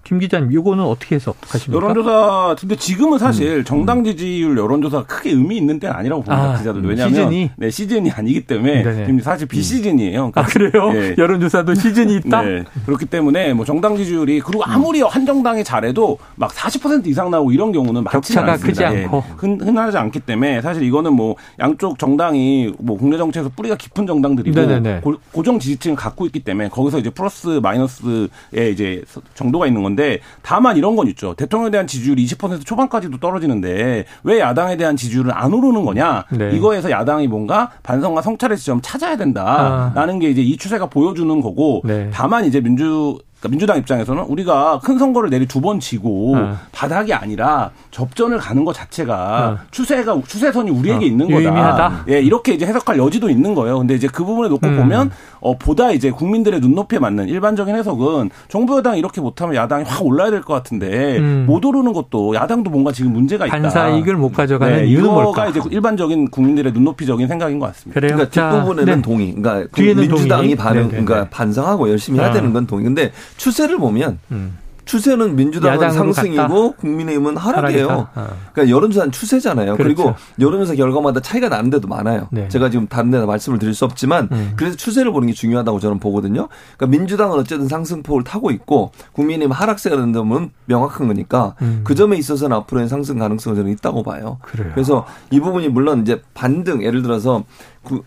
김 0.10 0.18
기자님, 0.18 0.52
이거는 0.52 0.84
어떻게 0.84 1.18
해석하십니까? 1.18 1.86
여론조사, 1.86 2.56
근데 2.60 2.76
지금은 2.76 3.20
사실 3.20 3.60
음. 3.60 3.64
정당 3.64 4.04
지지율 4.04 4.58
여론조사 4.58 5.04
크게 5.04 5.30
의미 5.30 5.58
있는 5.58 5.80
때는 5.80 5.96
아니라고 5.96 6.24
봅니다. 6.24 6.54
아, 6.54 6.58
기자들. 6.58 6.84
왜냐하면 6.84 7.14
시즌이? 7.14 7.52
네, 7.56 7.70
시즌이 7.70 8.10
아니기 8.10 8.42
때문에 8.42 8.82
네네. 8.82 9.22
사실 9.22 9.48
비시즌이에요. 9.48 10.32
그러니까, 10.32 10.42
아, 10.42 10.46
그래요? 10.46 10.92
네. 10.94 11.14
여론조사도 11.16 11.76
시즌이 11.76 12.16
있다? 12.16 12.42
네. 12.42 12.64
그렇기 12.88 13.06
때문에 13.06 13.54
뭐 13.54 13.66
정당 13.66 13.98
지지율이 13.98 14.40
그리고 14.40 14.64
아무리 14.64 15.02
한 15.02 15.28
정당이 15.28 15.64
잘해도 15.64 16.18
막 16.38 16.52
40% 16.54 17.06
이상 17.06 17.30
나오고 17.30 17.52
이런 17.52 17.72
경우는 17.72 18.06
격차가 18.06 18.58
크지 18.58 18.82
예. 18.82 18.86
않고 18.88 19.24
흔, 19.38 19.62
흔하지 19.62 19.96
않기 19.96 20.22
때문에 20.22 20.62
사실 20.62 20.82
이거는 20.82 21.14
뭐 21.14 21.36
양쪽 21.60 22.00
정당이 22.00 22.74
뭐 22.80 22.98
국내 22.98 23.16
정치에서 23.16 23.50
뿌리가 23.56 23.76
깊은 23.76 24.08
정당들이고 24.08 25.02
고, 25.02 25.14
고정 25.32 25.60
지지층을 25.60 25.96
갖고 25.96 26.26
있기 26.26 26.40
때문에 26.40 26.70
거기서 26.70 26.98
이제 26.98 27.12
플러스 27.12 27.60
마이너스의 27.62 28.72
이제 28.72 29.04
정도가 29.36 29.68
있는 29.68 29.84
건데 29.84 29.99
건데 30.00 30.20
다만 30.42 30.78
이런 30.78 30.96
건 30.96 31.08
있죠. 31.10 31.34
대통령에 31.34 31.72
대한 31.72 31.86
지지율이 31.86 32.26
20% 32.26 32.66
초반까지도 32.66 33.20
떨어지는데 33.20 34.06
왜 34.24 34.40
야당에 34.40 34.78
대한 34.78 34.96
지지율은 34.96 35.32
안 35.34 35.54
오르는 35.54 35.84
거냐? 35.84 36.26
네. 36.32 36.52
이거에서 36.54 36.90
야당이 36.90 37.28
뭔가 37.28 37.72
반성과 37.84 38.22
성찰의 38.22 38.58
지점 38.58 38.80
찾아야 38.82 39.18
된다라는 39.18 40.16
아. 40.16 40.20
게 40.20 40.30
이제 40.30 40.42
이 40.42 40.56
추세가 40.58 40.86
보여주는 40.86 41.42
거고 41.42 41.82
네. 41.84 42.10
다만 42.14 42.46
이제 42.46 42.62
민주 42.62 43.20
그러니까 43.40 43.50
민주당 43.50 43.78
입장에서는 43.78 44.24
우리가 44.24 44.80
큰 44.84 44.98
선거를 44.98 45.30
내리 45.30 45.46
두 45.46 45.60
번 45.60 45.80
지고 45.82 46.38
어. 46.38 46.58
바닥이 46.72 47.14
아니라 47.14 47.72
접전을 47.92 48.38
가는 48.38 48.64
것 48.64 48.74
자체가 48.74 49.50
어. 49.50 49.66
추세가 49.72 50.18
추세선이 50.26 50.72
우리에게 50.72 51.04
어. 51.06 51.08
있는 51.08 51.28
거다. 51.28 51.40
유의미하다. 51.42 52.06
예, 52.10 52.22
이렇게 52.22 52.54
이제 52.54 52.66
해석할 52.66 52.98
여지도 52.98 53.30
있는 53.30 53.54
거예요. 53.54 53.78
근데 53.80 53.94
이제 53.96 54.08
그 54.08 54.24
부분에 54.24 54.48
놓고 54.48 54.66
음. 54.68 54.78
보면 54.78 55.12
어 55.42 55.58
보다 55.58 55.92
이제 55.92 56.12
국민들의 56.12 56.60
눈높이에 56.62 57.00
맞는 57.00 57.28
일반적인 57.28 57.76
해석은 57.76 58.30
정부 58.48 58.78
여당이 58.78 59.00
이렇게 59.00 59.20
못하면 59.22 59.56
야당이 59.56 59.84
확 59.86 60.06
올라야 60.06 60.32
될 60.32 60.42
것 60.42 60.54
같은데 60.54 61.18
음. 61.18 61.46
못 61.48 61.64
오르는 61.66 61.92
것도 61.92 62.36
야당도 62.36 62.70
뭔가 62.72 62.92
지금 62.94 63.12
문제가 63.12 63.46
있다. 63.46 63.58
반사 63.60 63.90
이익을 63.90 64.16
못 64.16 64.32
가져가는 64.32 64.78
네, 64.78 64.86
이유는 64.88 65.10
뭘까? 65.12 65.48
이제 65.50 65.60
일반적인 65.70 66.32
국민들의 66.32 66.72
눈높이적인 66.72 67.28
생각인 67.28 67.60
것 67.60 67.68
같습니다. 67.68 68.00
그래요? 68.00 68.16
그러니까 68.16 68.32
뒷부분에는 68.52 68.96
네. 68.96 69.02
동의. 69.02 69.34
그러니까 69.36 69.68
민주당이 69.78 70.42
동의. 70.42 70.56
반응, 70.56 70.82
네, 70.84 70.84
네, 70.84 70.90
그러니까 71.04 71.24
네. 71.26 71.30
반성하고 71.30 71.90
열심히 71.90 72.20
해야 72.20 72.30
아. 72.30 72.32
되는 72.32 72.54
건 72.54 72.66
동의. 72.66 72.86
근데 72.86 73.12
추세를 73.38 73.78
보면 73.78 74.20
음. 74.32 74.58
추세는 74.90 75.36
민주당은 75.36 75.92
상승이고 75.92 76.42
갔다. 76.42 76.78
국민의힘은 76.78 77.38
하락이에요. 77.38 78.10
어. 78.16 78.28
그러니까 78.52 78.76
여론조사는 78.76 79.12
추세잖아요. 79.12 79.78
그렇죠. 79.78 79.84
그리고 79.84 80.16
여론조사 80.40 80.74
결과마다 80.74 81.20
차이가 81.20 81.48
나는 81.48 81.70
데도 81.70 81.88
많아요. 81.88 82.28
네. 82.32 82.48
제가 82.48 82.72
지금 82.72 82.88
다른 82.88 83.12
데다 83.12 83.28
말씀을 83.28 83.60
드릴 83.60 83.76
수 83.76 83.86
없지만 83.86 84.30
음. 84.32 84.54
그래서 84.56 84.76
추세를 84.76 85.12
보는 85.12 85.28
게 85.28 85.34
중요하다고 85.34 85.80
저는 85.80 86.00
보거든요. 86.00 86.48
그러니까 86.76 86.98
민주당은 86.98 87.38
어쨌든 87.38 87.68
상승폭을 87.68 88.24
타고 88.24 88.50
있고 88.50 88.92
국민의힘 89.12 89.52
하락세가 89.52 89.96
점은 89.96 90.50
명확한 90.66 91.08
거니까 91.08 91.54
음. 91.62 91.82
그 91.84 91.94
점에 91.94 92.18
있어서는 92.18 92.58
앞으로의 92.58 92.90
상승 92.90 93.20
가능성은 93.20 93.58
저는 93.58 93.72
있다고 93.74 94.02
봐요. 94.02 94.40
그래요. 94.42 94.72
그래서 94.74 95.06
이 95.30 95.40
부분이 95.40 95.68
물론 95.68 96.02
이제 96.02 96.24
반등 96.34 96.82
예를 96.82 97.04
들어서 97.04 97.44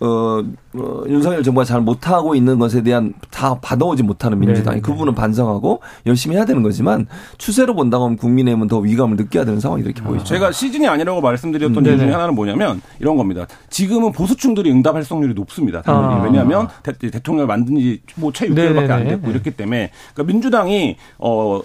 어, 0.01 0.43
어, 0.75 1.03
윤석열 1.09 1.43
정부가 1.43 1.65
잘 1.65 1.81
못하고 1.81 2.35
있는 2.35 2.59
것에 2.59 2.83
대한 2.83 3.15
다 3.31 3.59
받아오지 3.61 4.03
못하는 4.03 4.39
민주당이 4.39 4.77
네, 4.77 4.83
그 4.83 4.93
부분은 4.93 5.15
반성하고 5.15 5.81
열심히 6.07 6.37
해야 6.37 6.45
되는 6.45 6.63
거지만 6.63 7.07
추세로 7.39 7.75
본다면 7.75 8.17
국민의힘은 8.17 8.69
더 8.69 8.79
위감을 8.79 9.17
느껴야 9.17 9.45
되는 9.45 9.61
상황이 9.61 9.83
이렇게 9.83 10.01
아. 10.03 10.05
보이죠. 10.05 10.25
제가 10.25 10.53
시즌이 10.53 10.87
아니라고 10.87 11.21
말씀드렸던 11.21 11.87
음, 11.87 11.99
중에 11.99 12.11
하나는 12.11 12.35
뭐냐면 12.35 12.81
이런 13.01 13.17
겁니다. 13.17 13.47
지금은 13.71 14.13
보수층들이 14.13 14.71
응답 14.71 14.95
활성률이 14.95 15.35
높습니다. 15.35 15.83
당연히. 15.83 16.15
아. 16.15 16.23
왜냐하면 16.23 16.69
대, 16.83 16.93
통령을 17.11 17.47
만든 17.47 17.77
지뭐최 18.07 18.49
6개월밖에 18.49 18.91
안 18.91 19.09
됐고 19.09 19.31
이렇기 19.31 19.53
때문에 19.53 19.91
그러니까 20.15 20.33
민주당이 20.33 20.97
어 21.19 21.61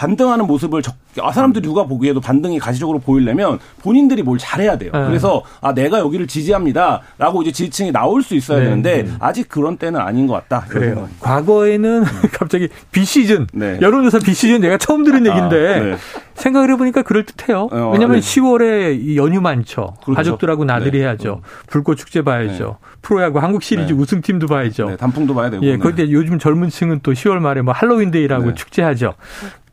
반등하는 0.00 0.46
모습을 0.46 0.80
적, 0.80 0.94
아, 1.20 1.30
사람들이 1.30 1.62
누가 1.62 1.84
보기에도 1.84 2.22
반등이 2.22 2.58
가시적으로 2.58 3.00
보이려면 3.00 3.58
본인들이 3.82 4.22
뭘 4.22 4.38
잘해야 4.38 4.78
돼요. 4.78 4.92
네. 4.94 5.06
그래서 5.06 5.42
아 5.60 5.74
내가 5.74 5.98
여기를 5.98 6.26
지지합니다라고 6.26 7.42
이제 7.42 7.52
지지층이 7.52 7.92
나올 7.92 8.22
수 8.22 8.34
있어야 8.34 8.60
네. 8.60 8.64
되는데 8.64 9.02
네. 9.02 9.12
아직 9.18 9.50
그런 9.50 9.76
때는 9.76 10.00
아닌 10.00 10.26
것 10.26 10.32
같다. 10.32 10.64
그래요. 10.70 11.06
과거에는 11.20 12.04
갑자기 12.32 12.68
비 12.90 13.04
시즌 13.04 13.46
네. 13.52 13.78
여론조사 13.82 14.20
비 14.20 14.32
시즌 14.32 14.62
내가 14.62 14.78
처음 14.78 15.04
들은 15.04 15.26
아, 15.26 15.34
얘기인데 15.34 15.80
네. 15.80 15.96
생각을 16.32 16.70
해보니까 16.70 17.02
그럴 17.02 17.26
듯해요. 17.26 17.68
어, 17.70 17.90
왜냐하면 17.92 18.20
10월에 18.20 19.16
연휴 19.16 19.42
많죠. 19.42 19.96
그렇죠. 20.02 20.16
가족들하고 20.16 20.64
나들이 20.64 20.98
네. 20.98 21.04
해야죠. 21.04 21.42
불꽃 21.66 21.96
축제 21.96 22.22
봐야죠. 22.22 22.78
프로야구 23.02 23.38
한국 23.38 23.62
시리즈 23.62 23.92
우승팀도 23.92 24.46
봐야죠. 24.46 24.96
단풍도 24.96 25.34
봐야 25.34 25.50
되고. 25.50 25.62
예, 25.64 25.76
그런데 25.76 26.10
요즘 26.10 26.38
젊은층은 26.38 27.00
또 27.02 27.12
10월 27.12 27.38
말에 27.38 27.60
뭐 27.60 27.74
할로윈데이라고 27.74 28.54
축제하죠. 28.54 29.14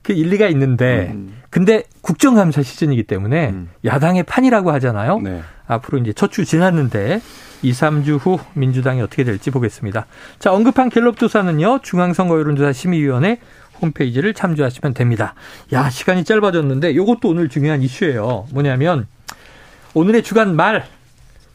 그 0.08 0.14
일리가 0.14 0.48
있는데 0.48 1.12
음. 1.14 1.34
근데 1.50 1.84
국정감사 2.00 2.64
시즌이기 2.64 3.04
때문에 3.04 3.50
음. 3.50 3.70
야당의 3.84 4.24
판이라고 4.24 4.72
하잖아요. 4.72 5.20
네. 5.20 5.42
앞으로 5.68 5.98
이제 5.98 6.14
첫 6.14 6.32
주 6.32 6.46
지났는데 6.46 7.20
2, 7.62 7.72
3주 7.74 8.18
후 8.18 8.40
민주당이 8.54 9.02
어떻게 9.02 9.26
될지 9.26 9.52
보겠습니다. 9.52 10.06
자, 10.40 10.54
언급한 10.54 10.90
갤럽 10.90 11.18
조사는요. 11.18 11.80
중앙선거 11.84 12.40
여론조사 12.40 12.72
심의위원회 12.72 13.40
홈페이지를 13.82 14.34
참조하시면 14.34 14.94
됩니다. 14.94 15.36
야, 15.74 15.90
시간이 15.90 16.24
짧아졌는데 16.24 16.92
이것도 16.92 17.28
오늘 17.28 17.50
중요한 17.50 17.82
이슈예요. 17.82 18.48
뭐냐면 18.54 19.08
오늘의 19.94 20.24
주간 20.24 20.56
말 20.56 20.86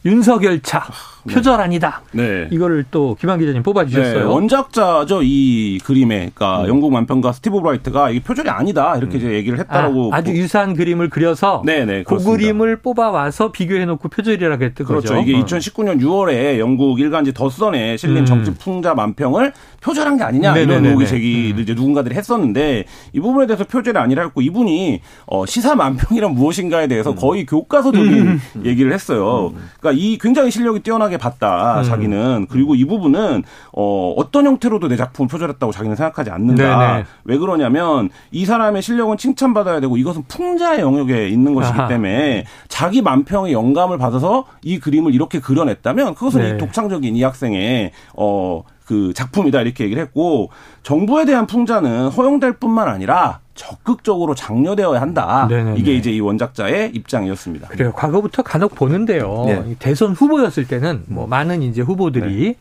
윤석열 0.05 0.61
차 0.61 0.81
네. 0.81 0.93
표절 1.31 1.61
아니다. 1.61 2.03
네. 2.13 2.49
이거를 2.51 2.85
또 2.91 3.17
김한 3.21 3.39
기자님 3.39 3.63
뽑아주셨어요. 3.63 4.19
네. 4.19 4.25
원작자죠 4.25 5.21
이 5.23 5.79
그림에, 5.85 6.31
그러니까 6.35 6.63
음. 6.63 6.69
영국 6.69 6.93
만평가 6.93 7.33
스티브 7.33 7.61
브라이트가 7.61 8.11
이게 8.11 8.21
표절이 8.21 8.49
아니다 8.49 8.97
이렇게 8.97 9.17
음. 9.17 9.19
이제 9.19 9.33
얘기를 9.33 9.59
했다라고. 9.59 10.11
아, 10.13 10.23
주 10.23 10.33
유사한 10.33 10.75
그림을 10.75 11.11
그려서 11.11 11.63
네네, 11.65 12.05
그 12.05 12.19
그림을 12.19 12.77
뽑아와서 12.77 13.53
비교해놓고 13.53 14.09
표절이라고 14.09 14.65
했던 14.65 14.87
그렇죠. 14.87 15.15
거죠. 15.15 15.21
이게 15.21 15.39
2019년 15.41 16.01
6월에 16.01 16.59
영국 16.59 17.01
일간지 17.01 17.33
더선에 17.33 17.97
실린 17.97 18.19
음. 18.19 18.25
정치 18.25 18.55
풍자 18.55 18.95
만평을 18.95 19.53
표절한 19.81 20.17
게 20.17 20.25
아니냐 20.25 20.53
네네네네. 20.55 20.73
이런 20.73 20.85
의혹이 20.87 21.07
제기를 21.07 21.59
음. 21.59 21.63
이제 21.63 21.75
누군가들이 21.75 22.15
했었는데 22.15 22.85
이 23.13 23.21
부분에 23.21 23.47
대해서 23.47 23.65
표절이 23.65 23.99
아니라 23.99 24.23
했고 24.25 24.41
이분이 24.41 25.01
어, 25.27 25.47
시사 25.47 25.75
만평이란 25.75 26.35
무엇인가에 26.35 26.87
대해서 26.89 27.11
음. 27.11 27.17
거의 27.17 27.47
교과서적인 27.47 28.41
얘기를 28.65 28.93
했어요. 28.93 29.53
그러니까 29.81 30.01
이 30.01 30.19
굉장히 30.19 30.51
실력이 30.51 30.81
뛰어나게 30.81 31.12
봤다 31.19 31.81
음. 31.81 31.85
자기는 31.85 32.47
그리고 32.49 32.75
이 32.75 32.85
부분은 32.85 33.43
어, 33.73 34.15
어떤 34.17 34.47
형태로도 34.47 34.89
내 34.89 34.97
작품을 34.97 35.29
표절했다고 35.29 35.73
자기는 35.73 35.97
생각하지 35.97 36.31
않는다. 36.31 36.79
네네. 36.79 37.05
왜 37.25 37.39
그러냐면 37.39 38.11
이 38.31 38.45
사람의 38.45 38.83
실력은 38.83 39.17
칭찬받아야 39.17 39.81
되고 39.81 39.97
이것은 39.97 40.25
풍자의 40.29 40.81
영역에 40.81 41.29
있는 41.29 41.55
것이기 41.55 41.79
아하. 41.79 41.89
때문에 41.89 42.45
자기 42.69 43.03
만평의 43.03 43.53
영감을 43.53 43.99
받아서 43.99 44.45
이 44.63 44.79
그림을 44.79 45.15
이렇게 45.15 45.41
그려냈다면 45.41 46.15
그것은 46.15 46.41
네. 46.41 46.51
이 46.51 46.59
독창적인 46.59 47.17
이 47.17 47.23
학생의 47.23 47.93
어. 48.17 48.63
그 48.85 49.13
작품이다 49.15 49.61
이렇게 49.61 49.85
얘기를 49.85 50.03
했고 50.03 50.51
정부에 50.83 51.25
대한 51.25 51.47
풍자는 51.47 52.09
허용될 52.09 52.55
뿐만 52.55 52.89
아니라 52.89 53.41
적극적으로 53.63 54.35
장려되어야 54.35 55.01
한다. 55.01 55.47
네네네. 55.49 55.77
이게 55.79 55.95
이제 55.95 56.11
이 56.11 56.19
원작자의 56.21 56.91
입장이었습니다. 56.95 57.69
그래요. 57.69 57.93
과거부터 57.93 58.43
간혹 58.43 58.75
보는데요. 58.75 59.45
네. 59.47 59.77
대선 59.79 60.13
후보였을 60.13 60.67
때는 60.67 61.05
뭐 61.07 61.29
많은 61.29 61.63
이제 61.63 61.81
후보들이 61.81 62.45
네. 62.45 62.57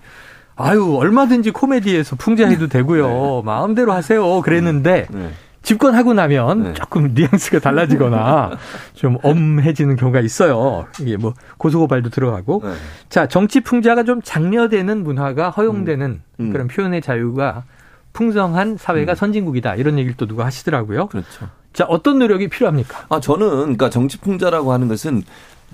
아유 0.56 0.96
얼마든지 0.96 1.52
코미디에서 1.52 2.18
풍자해도 2.18 2.68
되고요. 2.68 3.08
네. 3.08 3.42
마음대로 3.44 3.94
하세요. 3.94 4.42
그랬는데 4.42 5.08
네. 5.10 5.30
집권하고 5.64 6.14
나면 6.14 6.64
네. 6.64 6.74
조금 6.74 7.14
뉘앙스가 7.16 7.60
달라지거나 7.60 8.52
좀 8.94 9.18
엄해지는 9.24 9.96
경우가 9.96 10.20
있어요. 10.20 10.86
이게 11.00 11.18
뭐 11.18 11.34
고소고발도 11.58 12.10
들어가고. 12.10 12.62
네. 12.64 12.74
자 13.10 13.28
정치 13.28 13.62
풍자가 13.62 14.04
좀 14.04 14.22
장려되는 14.22 15.04
문화가 15.04 15.50
허용되는 15.50 16.06
음. 16.06 16.22
음. 16.40 16.52
그런 16.52 16.68
표현의 16.68 17.02
자유가 17.02 17.64
풍성한 18.14 18.78
사회가 18.78 19.14
음. 19.14 19.16
선진국이다 19.16 19.76
이런 19.76 19.98
얘기를 19.98 20.16
또 20.18 20.26
누가 20.26 20.46
하시더라고요. 20.46 21.08
그렇죠. 21.08 21.48
자 21.74 21.86
어떤 21.86 22.20
노력이 22.20 22.50
필요합니까? 22.50 23.06
아 23.10 23.20
저는 23.20 23.50
그러니까 23.50 23.90
정치 23.90 24.18
풍자라고 24.20 24.74
하는 24.74 24.88
것은 24.88 25.24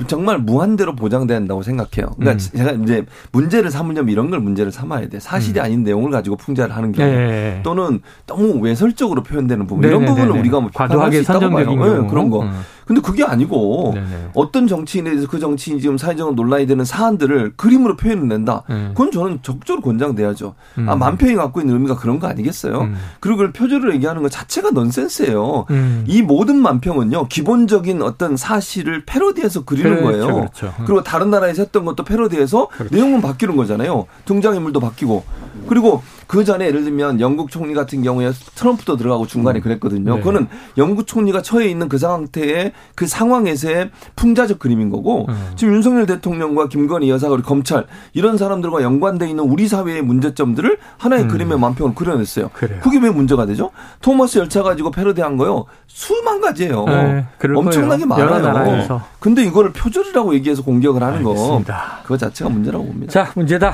정말 0.05 0.37
무한대로 0.37 0.95
보장된다고 0.95 1.63
생각해요. 1.63 2.13
그러니까 2.19 2.33
음. 2.33 2.37
제가 2.37 2.71
이제 2.83 3.03
문제를 3.31 3.71
삼으려면 3.71 4.11
이런 4.11 4.29
걸 4.29 4.39
문제를 4.39 4.71
삼아야 4.71 5.09
돼. 5.09 5.19
사실이 5.19 5.59
음. 5.59 5.65
아닌 5.65 5.83
내용을 5.83 6.11
가지고 6.11 6.35
풍자를 6.35 6.75
하는 6.75 6.91
경우 6.91 7.09
네. 7.09 7.61
또는 7.63 8.01
너무 8.27 8.59
외설적으로 8.59 9.23
표현되는 9.23 9.65
부분 9.65 9.81
네. 9.81 9.87
이런 9.87 10.01
네, 10.01 10.07
부분은 10.07 10.27
네, 10.27 10.33
네. 10.33 10.39
우리가 10.39 10.59
뭐 10.59 10.69
과도하게 10.71 11.23
선정적인 11.23 11.79
네, 11.79 12.07
그런 12.09 12.29
거. 12.29 12.43
음. 12.43 12.61
근데 12.87 13.01
그게 13.01 13.23
아니고 13.23 13.91
네네. 13.93 14.29
어떤 14.33 14.67
정치인에 14.67 15.09
대해서 15.09 15.27
그 15.27 15.39
정치인이 15.39 15.81
지금 15.81 15.97
사회적으로 15.97 16.35
논란이 16.35 16.65
되는 16.67 16.85
사안들을 16.85 17.53
그림으로 17.57 17.97
표현을 17.97 18.27
낸다. 18.27 18.63
음. 18.69 18.91
그건 18.93 19.11
저는 19.11 19.39
적극적으로 19.41 19.81
권장돼야죠. 19.81 20.55
아, 20.57 20.79
음. 20.79 20.89
아, 20.89 20.95
만평이 20.95 21.35
갖고 21.35 21.59
있는 21.59 21.75
의미가 21.75 21.97
그런 21.97 22.19
거 22.19 22.27
아니겠어요? 22.27 22.81
음. 22.81 22.95
그리고 23.19 23.37
그걸 23.37 23.51
표절을 23.51 23.93
얘기하는 23.95 24.21
것 24.23 24.31
자체가 24.31 24.71
넌센스예요. 24.71 25.65
음. 25.69 26.05
이 26.07 26.21
모든 26.21 26.55
만평은요, 26.57 27.27
기본적인 27.27 28.01
어떤 28.01 28.37
사실을 28.37 29.03
패러디해서 29.05 29.65
그리는 29.65 29.97
그렇죠, 29.97 30.05
거예요. 30.05 30.35
그렇죠. 30.35 30.73
음. 30.79 30.85
그리고 30.85 31.03
다른 31.03 31.29
나라에서 31.29 31.63
했던 31.63 31.83
것도 31.85 32.05
패러디해서 32.05 32.67
그렇죠. 32.69 32.95
내용은 32.95 33.21
바뀌는 33.21 33.57
거잖아요. 33.57 34.05
등장인물도 34.25 34.79
바뀌고. 34.79 35.23
그리고 35.67 36.01
그 36.27 36.43
전에 36.43 36.67
예를 36.67 36.83
들면 36.83 37.19
영국 37.21 37.49
총리 37.49 37.73
같은 37.73 38.03
경우에 38.03 38.31
트럼프도 38.55 38.97
들어가고 38.97 39.27
중간에 39.27 39.59
음. 39.59 39.61
그랬거든요. 39.61 40.15
네. 40.15 40.19
그거는 40.19 40.47
영국 40.77 41.07
총리가 41.07 41.41
처해 41.41 41.67
있는 41.69 41.87
그 41.89 41.97
상태에 41.97 42.73
그 42.95 43.07
상황에서의 43.07 43.91
풍자적 44.15 44.59
그림인 44.59 44.89
거고 44.89 45.25
음. 45.29 45.51
지금 45.55 45.73
윤석열 45.75 46.05
대통령과 46.05 46.67
김건희 46.67 47.09
여사가 47.09 47.33
우리 47.35 47.43
검찰 47.43 47.85
이런 48.13 48.37
사람들과 48.37 48.81
연관돼 48.83 49.29
있는 49.29 49.43
우리 49.45 49.67
사회의 49.67 50.01
문제점들을 50.01 50.77
하나의 50.97 51.23
음. 51.23 51.27
그림의 51.29 51.59
만평을 51.59 51.95
그려냈어요. 51.95 52.49
그래요. 52.53 52.79
그게 52.83 52.99
왜 52.99 53.09
문제가 53.09 53.45
되죠? 53.45 53.71
토마스 54.01 54.37
열차 54.37 54.63
가지고 54.63 54.91
패러디한 54.91 55.37
거요. 55.37 55.65
수만 55.87 56.41
가지예요. 56.41 56.85
네, 56.85 57.25
엄청나게 57.55 58.05
거예요. 58.05 58.27
많아요. 58.53 59.01
근데 59.19 59.43
이거를 59.43 59.71
표절이라고 59.71 60.33
얘기해서 60.35 60.61
공격을 60.63 61.01
하는 61.01 61.19
알겠습니다. 61.19 61.73
거 61.73 62.03
그거 62.03 62.17
자체가 62.17 62.49
문제라고 62.49 62.85
봅니다. 62.85 63.11
자, 63.11 63.31
문제다. 63.35 63.73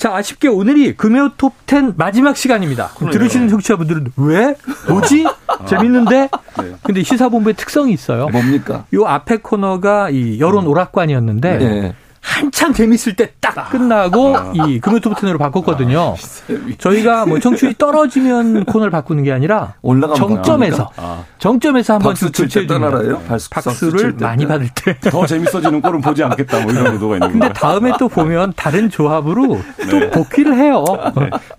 자, 0.00 0.16
아쉽게 0.16 0.48
오늘이 0.48 0.96
금요 0.96 1.32
톱10 1.36 1.92
마지막 1.98 2.34
시간입니다. 2.34 2.88
그러네요. 2.96 3.12
들으시는 3.12 3.50
청취자분들은 3.50 4.12
왜? 4.16 4.54
뭐지? 4.88 5.26
재밌는데? 5.68 6.30
네. 6.62 6.72
근데 6.82 7.02
시사본부의 7.02 7.54
특성이 7.54 7.92
있어요. 7.92 8.28
뭡니까? 8.28 8.86
요 8.94 9.04
앞에 9.04 9.36
코너가 9.42 10.08
이 10.08 10.40
여론 10.40 10.66
오락관이었는데 10.66 11.58
네. 11.58 11.94
한참 12.20 12.72
재밌을 12.72 13.14
때 13.16 13.30
딱 13.40 13.70
끝나고 13.70 14.36
아. 14.36 14.52
이 14.54 14.78
금요토부텐으로 14.80 15.38
바꿨거든요. 15.38 15.98
아, 15.98 16.74
저희가 16.78 17.26
뭐 17.26 17.40
청취율이 17.40 17.76
떨어지면 17.78 18.64
코너를 18.66 18.90
바꾸는 18.90 19.24
게 19.24 19.32
아니라 19.32 19.74
정점에서 20.16 20.90
아. 20.96 21.24
정점에서 21.38 21.94
한번 21.94 22.14
주최해 22.14 22.66
주는 22.66 23.16
박수를 23.50 24.14
많이 24.20 24.46
받을 24.46 24.68
때 24.74 24.98
더 25.10 25.24
재밌어지는 25.26 25.80
꼴은 25.80 26.00
보지 26.02 26.22
않겠다 26.22 26.60
뭐 26.60 26.70
이런 26.72 26.92
의도가 26.92 27.16
있는 27.16 27.20
거예요. 27.20 27.32
근데 27.32 27.52
다음에 27.52 27.92
또 27.98 28.08
보면 28.08 28.52
다른 28.54 28.90
조합으로 28.90 29.60
또 29.90 29.98
네. 29.98 30.10
복귀를 30.10 30.54
해요. 30.58 30.84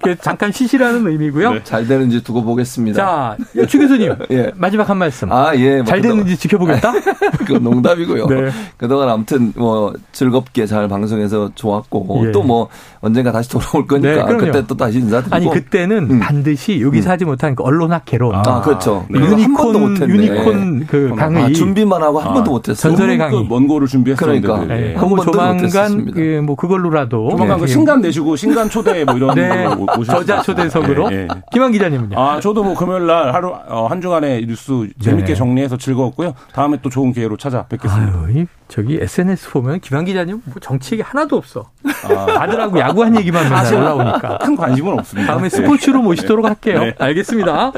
네. 0.05 0.15
잠깐 0.21 0.51
쉬시라는 0.51 1.07
의미고요. 1.07 1.53
네. 1.53 1.63
잘 1.63 1.87
되는지 1.87 2.23
두고 2.23 2.43
보겠습니다. 2.43 2.95
자, 2.97 3.37
추 3.67 3.79
교수님 3.79 4.15
예. 4.31 4.51
마지막 4.55 4.89
한 4.89 4.97
말씀. 4.97 5.31
아 5.31 5.55
예. 5.55 5.77
뭐잘 5.77 6.01
되는지 6.01 6.37
지켜보겠다. 6.37 6.93
그 7.47 7.53
농담이고요. 7.53 8.27
네. 8.27 8.51
그동안 8.77 9.09
아무튼 9.09 9.51
뭐 9.55 9.93
즐겁 10.11 10.50
게 10.53 10.65
잘 10.65 10.87
방송해서 10.87 11.51
좋았고 11.55 12.23
예. 12.27 12.31
또뭐 12.31 12.69
언젠가 13.01 13.31
다시 13.31 13.49
돌아올 13.49 13.87
거니까 13.87 14.25
네, 14.25 14.37
그때 14.37 14.63
또 14.67 14.75
다시 14.77 14.99
인사드리고. 14.99 15.35
아니 15.35 15.49
그때는 15.49 16.09
음. 16.11 16.19
반드시 16.19 16.81
여기서 16.81 17.09
음. 17.09 17.11
하지 17.11 17.25
못한 17.25 17.55
그 17.55 17.63
언론학 17.63 18.05
개론. 18.05 18.35
아, 18.35 18.61
그렇죠. 18.61 19.05
네. 19.09 19.19
유니콘 19.19 19.97
유니콘 20.09 20.85
그 20.87 21.13
강의. 21.15 21.43
아, 21.43 21.49
준비만 21.51 22.01
하고 22.01 22.19
한 22.19 22.29
아, 22.29 22.33
번도 22.33 22.51
못했어요? 22.51 22.91
전설의 22.95 23.17
강의. 23.17 23.43
먼고를 23.47 23.87
준비했었는데 23.87 24.47
그러니까. 24.47 24.73
네. 24.73 24.95
한 24.95 25.09
번도 25.09 25.31
조만간 25.31 26.11
그 26.11 26.41
뭐 26.41 26.55
그걸로라도. 26.55 27.29
조만간 27.31 27.59
그 27.59 27.67
신간 27.67 28.01
내시고 28.01 28.35
신간 28.35 28.69
초대 28.69 29.03
뭐 29.03 29.15
이런 29.15 29.35
네. 29.35 29.65
저자 30.05 30.41
초대석으로. 30.41 31.09
네. 31.09 31.27
김한 31.51 31.71
기자님은요? 31.71 32.19
아 32.19 32.39
저도 32.39 32.63
뭐 32.63 32.75
금요일 32.75 33.05
날 33.07 33.33
하루 33.33 33.49
어, 33.67 33.87
한 33.87 34.01
주간의 34.01 34.45
뉴스 34.47 34.87
재밌게 35.01 35.27
네. 35.27 35.35
정리해서 35.35 35.77
즐거웠고요. 35.77 36.33
다음에 36.53 36.77
또 36.81 36.89
좋은 36.89 37.13
기회로 37.13 37.37
찾아뵙겠습니다. 37.37 38.13
아유, 38.27 38.45
저기 38.67 38.97
SNS 39.01 39.49
보면 39.51 39.79
김한 39.81 40.05
기자님 40.05 40.40
뭐 40.45 40.55
정치 40.61 40.93
얘기 40.95 41.01
하나도 41.03 41.37
없어 41.37 41.69
아. 41.85 42.41
아들하고 42.41 42.79
야구한 42.79 43.15
얘기만 43.17 43.43
맨날 43.43 43.73
올라오니까. 43.73 44.37
큰 44.39 44.55
관심은 44.55 44.99
없습니다. 44.99 45.33
다음에 45.33 45.49
스포츠로 45.49 45.99
네. 45.99 46.03
모시도록 46.03 46.45
할게요. 46.45 46.79
네. 46.79 46.95
알겠습니다. 46.97 47.71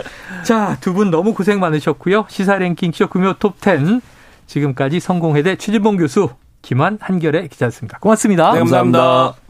자, 0.44 0.78
두 0.80 0.94
분 0.94 1.10
너무 1.12 1.34
고생 1.34 1.60
많으셨고요. 1.60 2.26
시사 2.30 2.58
랭킹 2.58 2.92
쇼 2.94 3.08
금요 3.08 3.34
톱10. 3.34 4.02
지금까지 4.46 5.00
성공회대 5.00 5.56
최진봉 5.56 5.98
교수, 5.98 6.30
김한 6.62 6.98
한결의 7.02 7.48
기자였습니다. 7.48 7.98
고맙습니다. 8.00 8.54
네, 8.54 8.60
감사합니다. 8.60 9.00
감사합니다. 9.00 9.44